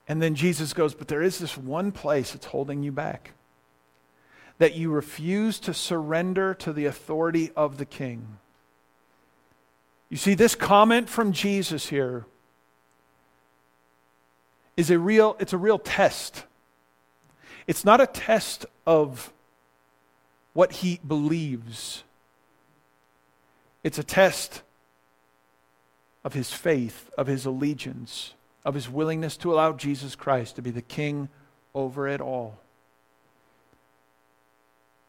And 0.09 0.23
then 0.23 0.35
Jesus 0.35 0.73
goes, 0.73 0.95
but 0.95 1.09
there 1.09 1.23
is 1.23 1.39
this 1.39 1.59
one 1.59 1.93
place 1.93 2.33
that's 2.33 2.47
holding 2.47 2.83
you 2.83 2.91
back 2.91 3.33
that 4.57 4.77
you 4.77 4.91
refuse 4.91 5.61
to 5.61 5.75
surrender 5.75 6.55
to 6.55 6.73
the 6.73 6.87
authority 6.87 7.51
of 7.55 7.77
the 7.77 7.85
king. 7.85 8.39
You 10.09 10.17
see, 10.17 10.33
this 10.33 10.55
comment 10.55 11.11
from 11.11 11.33
Jesus 11.33 11.91
here 11.91 12.25
is 14.77 14.91
a 14.91 14.99
real, 14.99 15.37
it's 15.39 15.53
a 15.53 15.59
real 15.59 15.79
test. 15.79 16.45
It's 17.67 17.85
not 17.85 18.01
a 18.01 18.07
test 18.07 18.67
of 18.87 19.33
what 20.53 20.73
he 20.73 21.01
believes. 21.07 22.05
It's 23.83 23.99
a 23.99 24.05
test 24.05 24.63
of 26.25 26.33
his 26.33 26.53
faith, 26.53 27.11
of 27.17 27.27
his 27.27 27.47
allegiance, 27.47 28.35
of 28.65 28.75
his 28.75 28.89
willingness 28.89 29.37
to 29.39 29.53
allow 29.53 29.73
Jesus 29.73 30.15
Christ 30.15 30.57
to 30.57 30.63
be 30.63 30.71
the 30.71 30.83
king 30.83 31.29
over 31.75 32.09
it 32.09 32.21
all. 32.21 32.59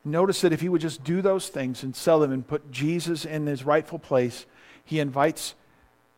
Notice 0.05 0.41
that 0.41 0.53
if 0.53 0.61
he 0.61 0.69
would 0.69 0.81
just 0.81 1.03
do 1.03 1.21
those 1.21 1.49
things 1.49 1.83
and 1.83 1.95
sell 1.95 2.19
them 2.19 2.31
and 2.31 2.47
put 2.47 2.71
Jesus 2.71 3.25
in 3.25 3.45
his 3.45 3.65
rightful 3.65 3.99
place, 3.99 4.45
he 4.85 4.99
invites 4.99 5.53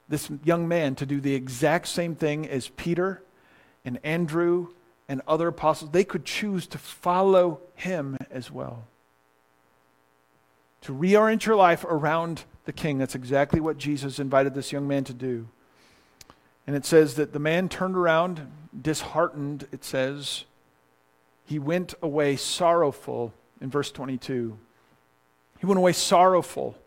this 0.08 0.30
young 0.44 0.68
man 0.68 0.96
to 0.96 1.06
do 1.06 1.20
the 1.20 1.34
exact 1.34 1.88
same 1.88 2.14
thing 2.14 2.48
as 2.48 2.68
Peter 2.70 3.22
and 3.86 4.00
Andrew 4.04 4.70
and 5.08 5.22
other 5.28 5.48
apostles. 5.48 5.92
They 5.92 6.04
could 6.04 6.26
choose 6.26 6.68
to 6.68 6.78
follow 6.78 7.62
him 7.76 8.18
as 8.30 8.52
well. 8.52 8.86
To 10.82 10.94
reorient 10.94 11.46
your 11.46 11.56
life 11.56 11.84
around 11.84 12.44
the 12.66 12.72
king. 12.72 13.00
That's 13.00 13.16
exactly 13.16 13.60
what 13.60 13.78
Jesus 13.78 14.20
invited 14.20 14.54
this 14.54 14.72
young 14.72 14.88
man 14.88 15.04
to 15.06 15.14
do. 15.14 15.48
And 16.68 16.76
it 16.76 16.86
says 16.86 17.16
that 17.16 17.34
the 17.34 17.40
man 17.40 17.68
turned 17.68 17.98
around, 17.98 18.52
disheartened, 18.80 19.68
it 19.72 19.84
says. 19.84 20.46
He 21.46 21.58
went 21.58 21.96
away 22.02 22.36
sorrowful 22.36 23.34
in 23.60 23.72
verse 23.72 23.92
22. 23.92 24.56
He 25.60 25.66
went 25.66 25.80
away 25.80 25.94
sorrowful. 25.94 26.78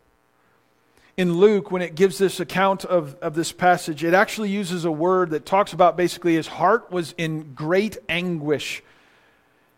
In 1.16 1.34
Luke, 1.34 1.70
when 1.70 1.82
it 1.82 1.94
gives 1.94 2.16
this 2.16 2.40
account 2.40 2.84
of, 2.86 3.16
of 3.16 3.34
this 3.34 3.52
passage, 3.52 4.02
it 4.02 4.14
actually 4.14 4.48
uses 4.48 4.84
a 4.84 4.90
word 4.90 5.30
that 5.30 5.44
talks 5.44 5.74
about 5.74 5.96
basically 5.96 6.34
his 6.34 6.46
heart 6.46 6.90
was 6.90 7.14
in 7.18 7.52
great 7.54 7.98
anguish 8.08 8.82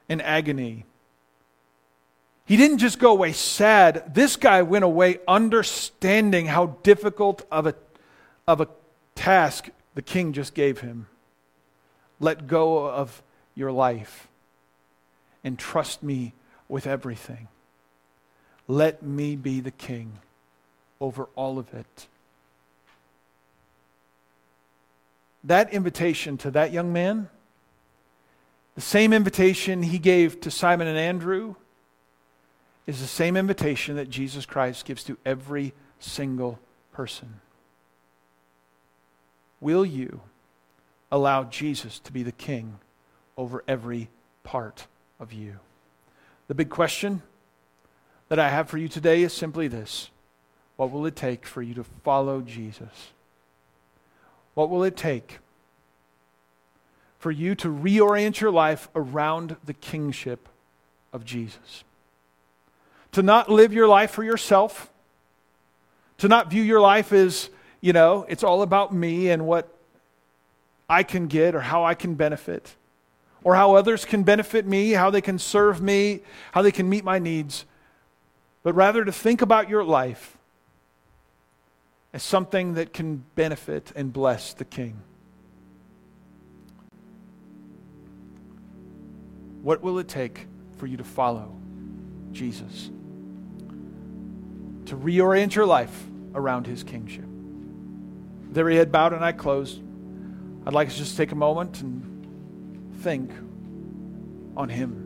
and 0.09 0.23
agony. 0.23 0.85
He 2.47 2.57
didn't 2.57 2.79
just 2.79 3.01
go 3.01 3.11
away 3.11 3.33
sad. 3.33 4.14
This 4.14 4.37
guy 4.37 4.62
went 4.62 4.85
away 4.85 5.18
understanding 5.27 6.47
how 6.47 6.77
difficult 6.83 7.44
of 7.51 7.66
a, 7.66 7.75
of 8.47 8.61
a 8.61 8.68
task 9.16 9.70
the 9.94 10.03
king 10.03 10.33
just 10.33 10.55
gave 10.55 10.81
him. 10.81 11.09
Let 12.20 12.47
go 12.47 12.88
of 12.88 13.23
your 13.57 13.73
life 13.73 14.29
and 15.42 15.59
trust 15.59 16.03
me 16.03 16.33
with 16.68 16.87
everything. 16.87 17.49
Let 18.68 19.03
me 19.03 19.35
be 19.35 19.61
the 19.61 19.73
king 19.73 20.20
over 21.04 21.28
all 21.36 21.58
of 21.58 21.74
it. 21.74 22.06
That 25.44 25.70
invitation 25.74 26.38
to 26.38 26.50
that 26.52 26.72
young 26.72 26.94
man, 26.94 27.28
the 28.74 28.80
same 28.80 29.12
invitation 29.12 29.82
he 29.82 29.98
gave 29.98 30.40
to 30.40 30.50
Simon 30.50 30.88
and 30.88 30.96
Andrew, 30.96 31.56
is 32.86 33.00
the 33.00 33.06
same 33.06 33.36
invitation 33.36 33.96
that 33.96 34.08
Jesus 34.08 34.46
Christ 34.46 34.86
gives 34.86 35.04
to 35.04 35.18
every 35.26 35.74
single 35.98 36.58
person. 36.90 37.40
Will 39.60 39.84
you 39.84 40.22
allow 41.12 41.44
Jesus 41.44 41.98
to 42.00 42.12
be 42.12 42.22
the 42.22 42.32
king 42.32 42.78
over 43.36 43.62
every 43.68 44.08
part 44.42 44.86
of 45.20 45.34
you? 45.34 45.56
The 46.48 46.54
big 46.54 46.70
question 46.70 47.20
that 48.30 48.38
I 48.38 48.48
have 48.48 48.70
for 48.70 48.78
you 48.78 48.88
today 48.88 49.22
is 49.22 49.34
simply 49.34 49.68
this 49.68 50.08
What 50.76 50.90
will 50.90 51.06
it 51.06 51.16
take 51.16 51.46
for 51.46 51.62
you 51.62 51.74
to 51.74 51.84
follow 51.84 52.40
Jesus? 52.40 53.12
What 54.54 54.70
will 54.70 54.82
it 54.84 54.96
take 54.96 55.38
for 57.18 57.30
you 57.30 57.54
to 57.56 57.68
reorient 57.68 58.40
your 58.40 58.50
life 58.50 58.88
around 58.94 59.56
the 59.64 59.74
kingship 59.74 60.48
of 61.12 61.24
Jesus? 61.24 61.84
To 63.12 63.22
not 63.22 63.50
live 63.50 63.72
your 63.72 63.87
life 63.87 64.10
for 64.10 64.24
yourself, 64.24 64.90
to 66.18 66.28
not 66.28 66.50
view 66.50 66.62
your 66.62 66.80
life 66.80 67.12
as, 67.12 67.50
you 67.80 67.92
know, 67.92 68.26
it's 68.28 68.42
all 68.42 68.62
about 68.62 68.92
me 68.92 69.30
and 69.30 69.46
what 69.46 69.68
I 70.88 71.02
can 71.02 71.28
get 71.28 71.54
or 71.54 71.60
how 71.60 71.84
I 71.84 71.94
can 71.94 72.14
benefit 72.14 72.74
or 73.44 73.54
how 73.54 73.74
others 73.74 74.04
can 74.04 74.22
benefit 74.22 74.66
me, 74.66 74.92
how 74.92 75.10
they 75.10 75.20
can 75.20 75.38
serve 75.38 75.80
me, 75.80 76.22
how 76.52 76.62
they 76.62 76.72
can 76.72 76.88
meet 76.88 77.04
my 77.04 77.18
needs, 77.18 77.64
but 78.62 78.74
rather 78.74 79.04
to 79.04 79.12
think 79.12 79.42
about 79.42 79.68
your 79.68 79.84
life 79.84 80.37
as 82.14 82.22
something 82.22 82.74
that 82.74 82.92
can 82.92 83.24
benefit 83.35 83.90
and 83.96 84.12
bless 84.12 84.55
the 84.55 84.64
King. 84.64 85.03
What 89.62 89.82
will 89.82 89.99
it 89.99 90.07
take 90.07 90.47
for 90.76 90.86
you 90.86 90.97
to 90.97 91.03
follow 91.03 91.53
Jesus? 92.30 92.88
To 94.86 94.97
reorient 94.97 95.57
your 95.57 95.66
life 95.66 96.07
around 96.34 96.68
his 96.68 96.84
kingship. 96.84 97.26
With 98.49 98.59
every 98.59 98.76
head 98.76 98.93
bowed 98.93 99.12
and 99.12 99.24
eye 99.24 99.32
closed, 99.32 99.82
I'd 100.64 100.72
like 100.72 100.91
to 100.91 100.97
just 100.97 101.16
take 101.16 101.32
a 101.32 101.34
moment 101.34 101.80
and 101.82 102.95
think 103.01 103.32
on 104.57 104.68
Him. 104.68 105.01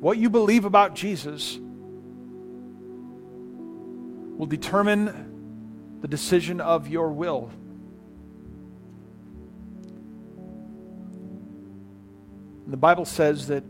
What 0.00 0.18
you 0.18 0.28
believe 0.28 0.64
about 0.64 0.94
Jesus 0.94 1.58
will 4.38 4.46
determine 4.46 5.98
the 6.00 6.08
decision 6.08 6.60
of 6.60 6.88
your 6.88 7.10
will. 7.10 7.50
And 12.64 12.72
the 12.72 12.76
Bible 12.76 13.04
says 13.04 13.48
that 13.48 13.64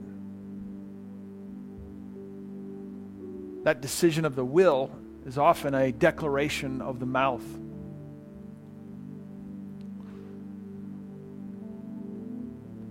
that 3.64 3.80
decision 3.80 4.26
of 4.26 4.36
the 4.36 4.44
will 4.44 4.90
is 5.24 5.38
often 5.38 5.74
a 5.74 5.90
declaration 5.90 6.82
of 6.82 7.00
the 7.00 7.06
mouth. 7.06 7.44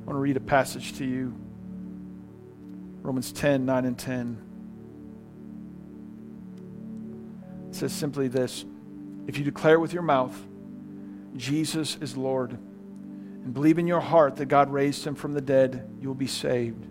I 0.01 0.05
want 0.05 0.15
to 0.15 0.19
read 0.19 0.37
a 0.37 0.39
passage 0.39 0.97
to 0.97 1.05
you 1.05 1.35
Romans 3.03 3.31
10 3.31 3.65
9 3.65 3.85
and 3.85 3.97
10. 3.97 4.46
Says 7.77 7.93
simply 7.93 8.27
this 8.27 8.65
If 9.27 9.37
you 9.37 9.43
declare 9.43 9.79
with 9.79 9.93
your 9.93 10.03
mouth, 10.03 10.35
Jesus 11.35 11.97
is 12.01 12.17
Lord, 12.17 12.51
and 12.51 13.53
believe 13.53 13.79
in 13.79 13.87
your 13.87 14.01
heart 14.01 14.37
that 14.37 14.47
God 14.47 14.71
raised 14.71 15.05
him 15.05 15.15
from 15.15 15.33
the 15.33 15.41
dead, 15.41 15.89
you 16.01 16.07
will 16.07 16.15
be 16.15 16.27
saved. 16.27 16.85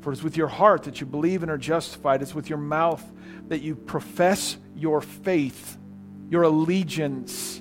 For 0.00 0.12
it's 0.12 0.22
with 0.22 0.36
your 0.36 0.48
heart 0.48 0.84
that 0.84 1.00
you 1.00 1.06
believe 1.06 1.42
and 1.42 1.50
are 1.50 1.58
justified, 1.58 2.22
it's 2.22 2.34
with 2.34 2.48
your 2.48 2.58
mouth 2.58 3.04
that 3.48 3.62
you 3.62 3.74
profess 3.74 4.56
your 4.76 5.00
faith, 5.00 5.76
your 6.30 6.42
allegiance, 6.42 7.58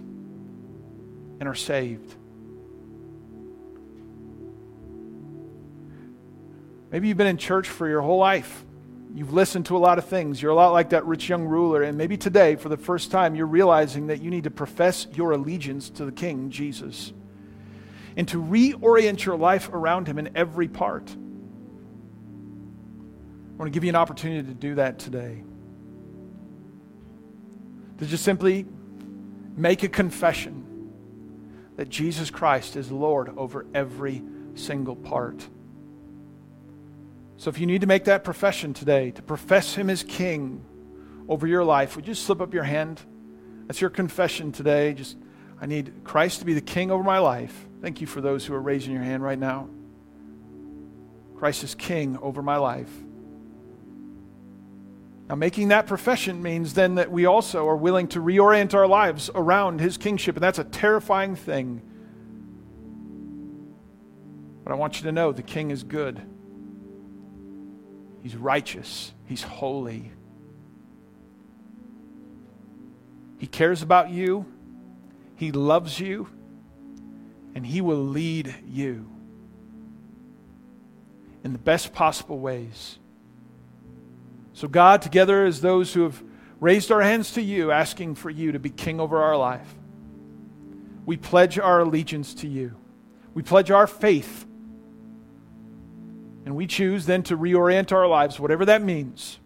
and 1.40 1.48
are 1.48 1.56
saved. 1.56 2.16
Maybe 6.92 7.10
you've 7.10 7.18
been 7.18 7.28
in 7.28 7.38
church 7.38 7.68
for 7.68 7.88
your 7.88 8.02
whole 8.02 8.18
life. 8.18 8.64
You've 9.14 9.34
listened 9.34 9.66
to 9.68 9.78
a 9.78 9.80
lot 9.80 9.98
of 9.98 10.06
things. 10.06 10.42
You're 10.42 10.52
a 10.52 10.56
lot 10.56 10.74
like 10.74 10.90
that 10.90 11.06
rich 11.06 11.30
young 11.30 11.46
ruler. 11.46 11.82
And 11.84 11.98
maybe 11.98 12.18
today, 12.18 12.56
for 12.56 12.70
the 12.70 12.78
first 12.78 13.10
time, 13.10 13.36
you're 13.36 13.48
realizing 13.48 14.08
that 14.08 14.22
you 14.22 14.30
need 14.30 14.44
to 14.44 14.52
profess 14.52 15.08
your 15.14 15.32
allegiance 15.32 15.90
to 15.92 16.06
the 16.06 16.12
King, 16.12 16.50
Jesus, 16.50 17.14
and 18.16 18.28
to 18.28 18.42
reorient 18.42 19.24
your 19.26 19.38
life 19.38 19.70
around 19.70 20.08
Him 20.08 20.20
in 20.20 20.30
every 20.36 20.68
part. 20.68 21.10
I 21.10 21.16
want 23.58 23.72
to 23.72 23.74
give 23.74 23.84
you 23.84 23.90
an 23.90 23.96
opportunity 23.96 24.48
to 24.48 24.54
do 24.54 24.76
that 24.76 25.00
today. 25.00 25.44
To 27.98 28.06
just 28.06 28.24
simply 28.24 28.68
make 29.56 29.82
a 29.82 29.90
confession 29.90 30.64
that 31.78 31.90
Jesus 31.90 32.30
Christ 32.30 32.76
is 32.76 32.92
Lord 32.92 33.36
over 33.38 33.66
every 33.74 34.22
single 34.54 34.96
part. 34.96 35.48
So 37.38 37.52
if 37.52 37.60
you 37.60 37.68
need 37.68 37.82
to 37.82 37.88
make 37.88 38.06
that 38.06 38.24
profession 38.24 38.74
today, 38.74 39.12
to 39.12 39.22
profess 39.22 39.76
Him 39.76 39.92
as 39.92 40.02
King 40.02 40.66
over 41.30 41.46
your 41.46 41.64
life, 41.64 41.96
would 41.96 42.08
you 42.08 42.16
slip 42.16 42.42
up 42.42 42.54
your 42.54 42.64
hand? 42.64 43.00
That's 43.68 43.80
your 43.80 43.92
confession 43.92 44.52
today. 44.52 44.96
Just, 44.96 45.18
I 45.62 45.68
need 45.68 46.04
Christ 46.04 46.40
to 46.40 46.46
be 46.46 46.56
the 46.56 46.62
King 46.62 46.90
over 46.90 47.04
my 47.04 47.20
life. 47.20 47.68
Thank 47.80 48.02
you 48.02 48.08
for 48.08 48.22
those 48.22 48.44
who 48.44 48.56
are 48.56 48.62
raising 48.62 48.92
your 48.92 49.04
hand 49.04 49.22
right 49.22 49.38
now. 49.38 49.70
Christ 51.36 51.64
is 51.64 51.76
King 51.76 52.18
over 52.24 52.42
my 52.42 52.58
life. 52.58 52.92
Now, 55.30 55.36
making 55.36 55.68
that 55.68 55.86
profession 55.86 56.42
means 56.42 56.74
then 56.74 56.96
that 56.96 57.12
we 57.12 57.28
also 57.28 57.68
are 57.68 57.76
willing 57.76 58.08
to 58.10 58.20
reorient 58.20 58.74
our 58.74 58.88
lives 58.88 59.30
around 59.36 59.80
His 59.80 59.98
kingship, 59.98 60.38
and 60.38 60.44
that's 60.44 60.58
a 60.58 60.64
terrifying 60.64 61.36
thing. 61.36 61.84
But 64.64 64.72
I 64.72 64.76
want 64.76 64.98
you 64.98 65.04
to 65.04 65.12
know 65.12 65.32
the 65.32 65.44
King 65.44 65.70
is 65.70 65.84
good. 65.84 66.20
He's 68.28 68.36
righteous. 68.36 69.14
He's 69.26 69.42
holy. 69.42 70.12
He 73.38 73.48
cares 73.48 73.82
about 73.82 74.10
you. 74.10 74.46
He 75.38 75.54
loves 75.54 75.98
you. 75.98 76.28
And 77.56 77.66
He 77.66 77.80
will 77.80 78.04
lead 78.04 78.54
you 78.68 79.10
in 81.46 81.54
the 81.54 81.58
best 81.58 81.94
possible 81.94 82.38
ways. 82.38 83.00
So, 84.52 84.68
God, 84.68 85.02
together 85.02 85.46
as 85.46 85.62
those 85.62 85.94
who 85.94 86.04
have 86.04 86.22
raised 86.60 86.92
our 86.92 87.02
hands 87.02 87.32
to 87.36 87.42
you, 87.42 87.72
asking 87.72 88.16
for 88.16 88.30
you 88.30 88.52
to 88.52 88.60
be 88.60 88.70
king 88.70 89.00
over 89.00 89.24
our 89.24 89.38
life, 89.38 89.74
we 91.06 91.16
pledge 91.16 91.58
our 91.58 91.80
allegiance 91.80 92.34
to 92.34 92.48
you. 92.50 92.76
We 93.34 93.42
pledge 93.42 93.72
our 93.72 93.88
faith 93.88 94.46
and 96.48 96.56
we 96.56 96.66
choose 96.66 97.06
then 97.06 97.24
to 97.24 97.38
reorient 97.38 97.92
our 97.92 98.08
lives, 98.08 98.40
whatever 98.40 98.64
that 98.64 98.82
means. 98.82 99.38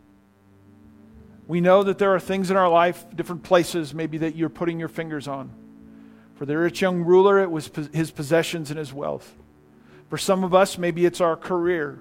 We 1.47 1.59
know 1.59 1.81
that 1.81 1.97
there 1.97 2.13
are 2.13 2.19
things 2.19 2.51
in 2.51 2.57
our 2.57 2.69
life, 2.69 3.03
different 3.15 3.41
places 3.41 3.91
maybe 3.91 4.19
that 4.19 4.35
you're 4.35 4.49
putting 4.49 4.79
your 4.79 4.87
fingers 4.87 5.27
on. 5.27 5.49
For 6.35 6.45
the 6.45 6.55
rich 6.55 6.79
young 6.79 7.01
ruler, 7.01 7.39
it 7.39 7.49
was 7.49 7.71
his 7.91 8.11
possessions 8.11 8.69
and 8.69 8.77
his 8.77 8.93
wealth. 8.93 9.35
For 10.11 10.19
some 10.19 10.43
of 10.43 10.53
us, 10.53 10.77
maybe 10.77 11.03
it's 11.03 11.19
our 11.19 11.35
career. 11.35 11.99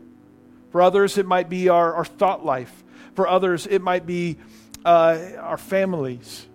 For 0.70 0.82
others, 0.82 1.16
it 1.16 1.24
might 1.24 1.48
be 1.48 1.70
our, 1.70 1.94
our 1.94 2.04
thought 2.04 2.44
life. 2.44 2.84
For 3.14 3.26
others, 3.26 3.66
it 3.66 3.80
might 3.80 4.04
be 4.04 4.36
uh, 4.84 5.18
our 5.38 5.56
families. 5.56 6.46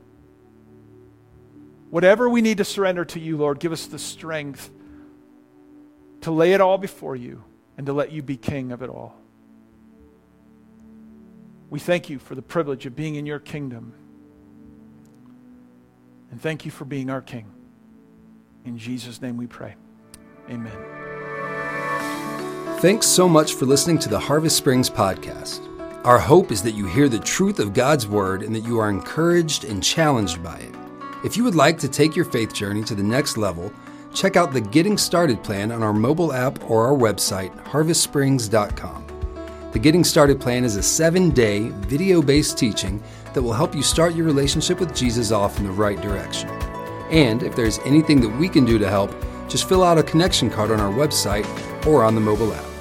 Whatever 1.89 2.29
we 2.29 2.43
need 2.43 2.59
to 2.59 2.63
surrender 2.63 3.05
to 3.05 3.19
you, 3.19 3.37
Lord, 3.37 3.59
give 3.59 3.71
us 3.71 3.87
the 3.87 3.97
strength 3.97 4.69
to 6.21 6.29
lay 6.29 6.53
it 6.53 6.61
all 6.61 6.77
before 6.77 7.15
you 7.15 7.43
and 7.78 7.86
to 7.86 7.93
let 7.93 8.11
you 8.11 8.21
be 8.21 8.38
king 8.38 8.71
of 8.71 8.82
it 8.82 8.89
all. 8.89 9.15
We 11.69 11.80
thank 11.80 12.09
you 12.09 12.19
for 12.19 12.36
the 12.36 12.41
privilege 12.41 12.86
of 12.86 12.95
being 12.95 13.15
in 13.15 13.26
your 13.26 13.39
kingdom. 13.39 13.93
And 16.32 16.41
thank 16.41 16.65
you 16.65 16.71
for 16.71 16.86
being 16.86 17.09
our 17.09 17.21
king. 17.21 17.51
In 18.65 18.78
Jesus' 18.78 19.21
name 19.21 19.38
we 19.38 19.47
pray. 19.47 19.76
Amen. 20.49 20.71
Thanks 22.80 23.07
so 23.07 23.28
much 23.28 23.53
for 23.55 23.65
listening 23.65 23.99
to 23.99 24.09
the 24.09 24.19
Harvest 24.19 24.57
Springs 24.57 24.89
podcast. 24.89 25.61
Our 26.05 26.19
hope 26.19 26.51
is 26.51 26.61
that 26.63 26.73
you 26.76 26.86
hear 26.86 27.09
the 27.09 27.19
truth 27.19 27.59
of 27.59 27.73
God's 27.73 28.07
word 28.07 28.43
and 28.43 28.53
that 28.53 28.63
you 28.63 28.78
are 28.78 28.89
encouraged 28.89 29.63
and 29.63 29.82
challenged 29.82 30.43
by 30.43 30.57
it. 30.57 30.76
If 31.23 31.36
you 31.36 31.43
would 31.43 31.55
like 31.55 31.80
to 31.80 31.89
take 31.89 32.15
your 32.15 32.26
faith 32.26 32.53
journey 32.53 32.84
to 32.84 32.93
the 32.93 33.01
next 33.01 33.38
level, 33.38 33.73
check 34.16 34.36
out 34.38 34.53
the 34.53 34.61
Getting 34.61 34.97
Started 34.97 35.43
plan 35.43 35.72
on 35.72 35.84
our 35.84 35.93
mobile 35.93 36.34
app 36.34 36.70
or 36.70 36.88
our 36.88 36.97
website, 36.97 37.55
harvestsprings.com. 37.66 39.05
The 39.74 39.80
Getting 39.80 40.05
Started 40.05 40.39
plan 40.39 40.63
is 40.63 40.78
a 40.78 40.84
seven 40.84 41.30
day, 41.30 41.70
video 41.70 42.22
based 42.22 42.57
teaching 42.57 43.03
that 43.34 43.41
will 43.41 43.53
help 43.53 43.76
you 43.76 43.84
start 43.84 44.16
your 44.16 44.26
relationship 44.26 44.80
with 44.80 44.95
Jesus 44.95 45.32
off 45.32 45.59
in 45.59 45.66
the 45.66 45.72
right 45.72 46.01
direction. 46.01 46.49
And 47.11 47.43
if 47.43 47.55
there's 47.55 47.80
anything 47.80 48.22
that 48.22 48.30
we 48.30 48.47
can 48.47 48.66
do 48.66 48.80
to 48.80 48.89
help, 48.89 49.13
just 49.49 49.68
fill 49.68 49.84
out 49.84 49.97
a 49.97 50.03
connection 50.03 50.49
card 50.49 50.72
on 50.72 50.80
our 50.80 50.91
website 50.91 51.45
or 51.86 52.03
on 52.03 52.16
the 52.16 52.22
mobile 52.22 52.53
app. 52.53 52.74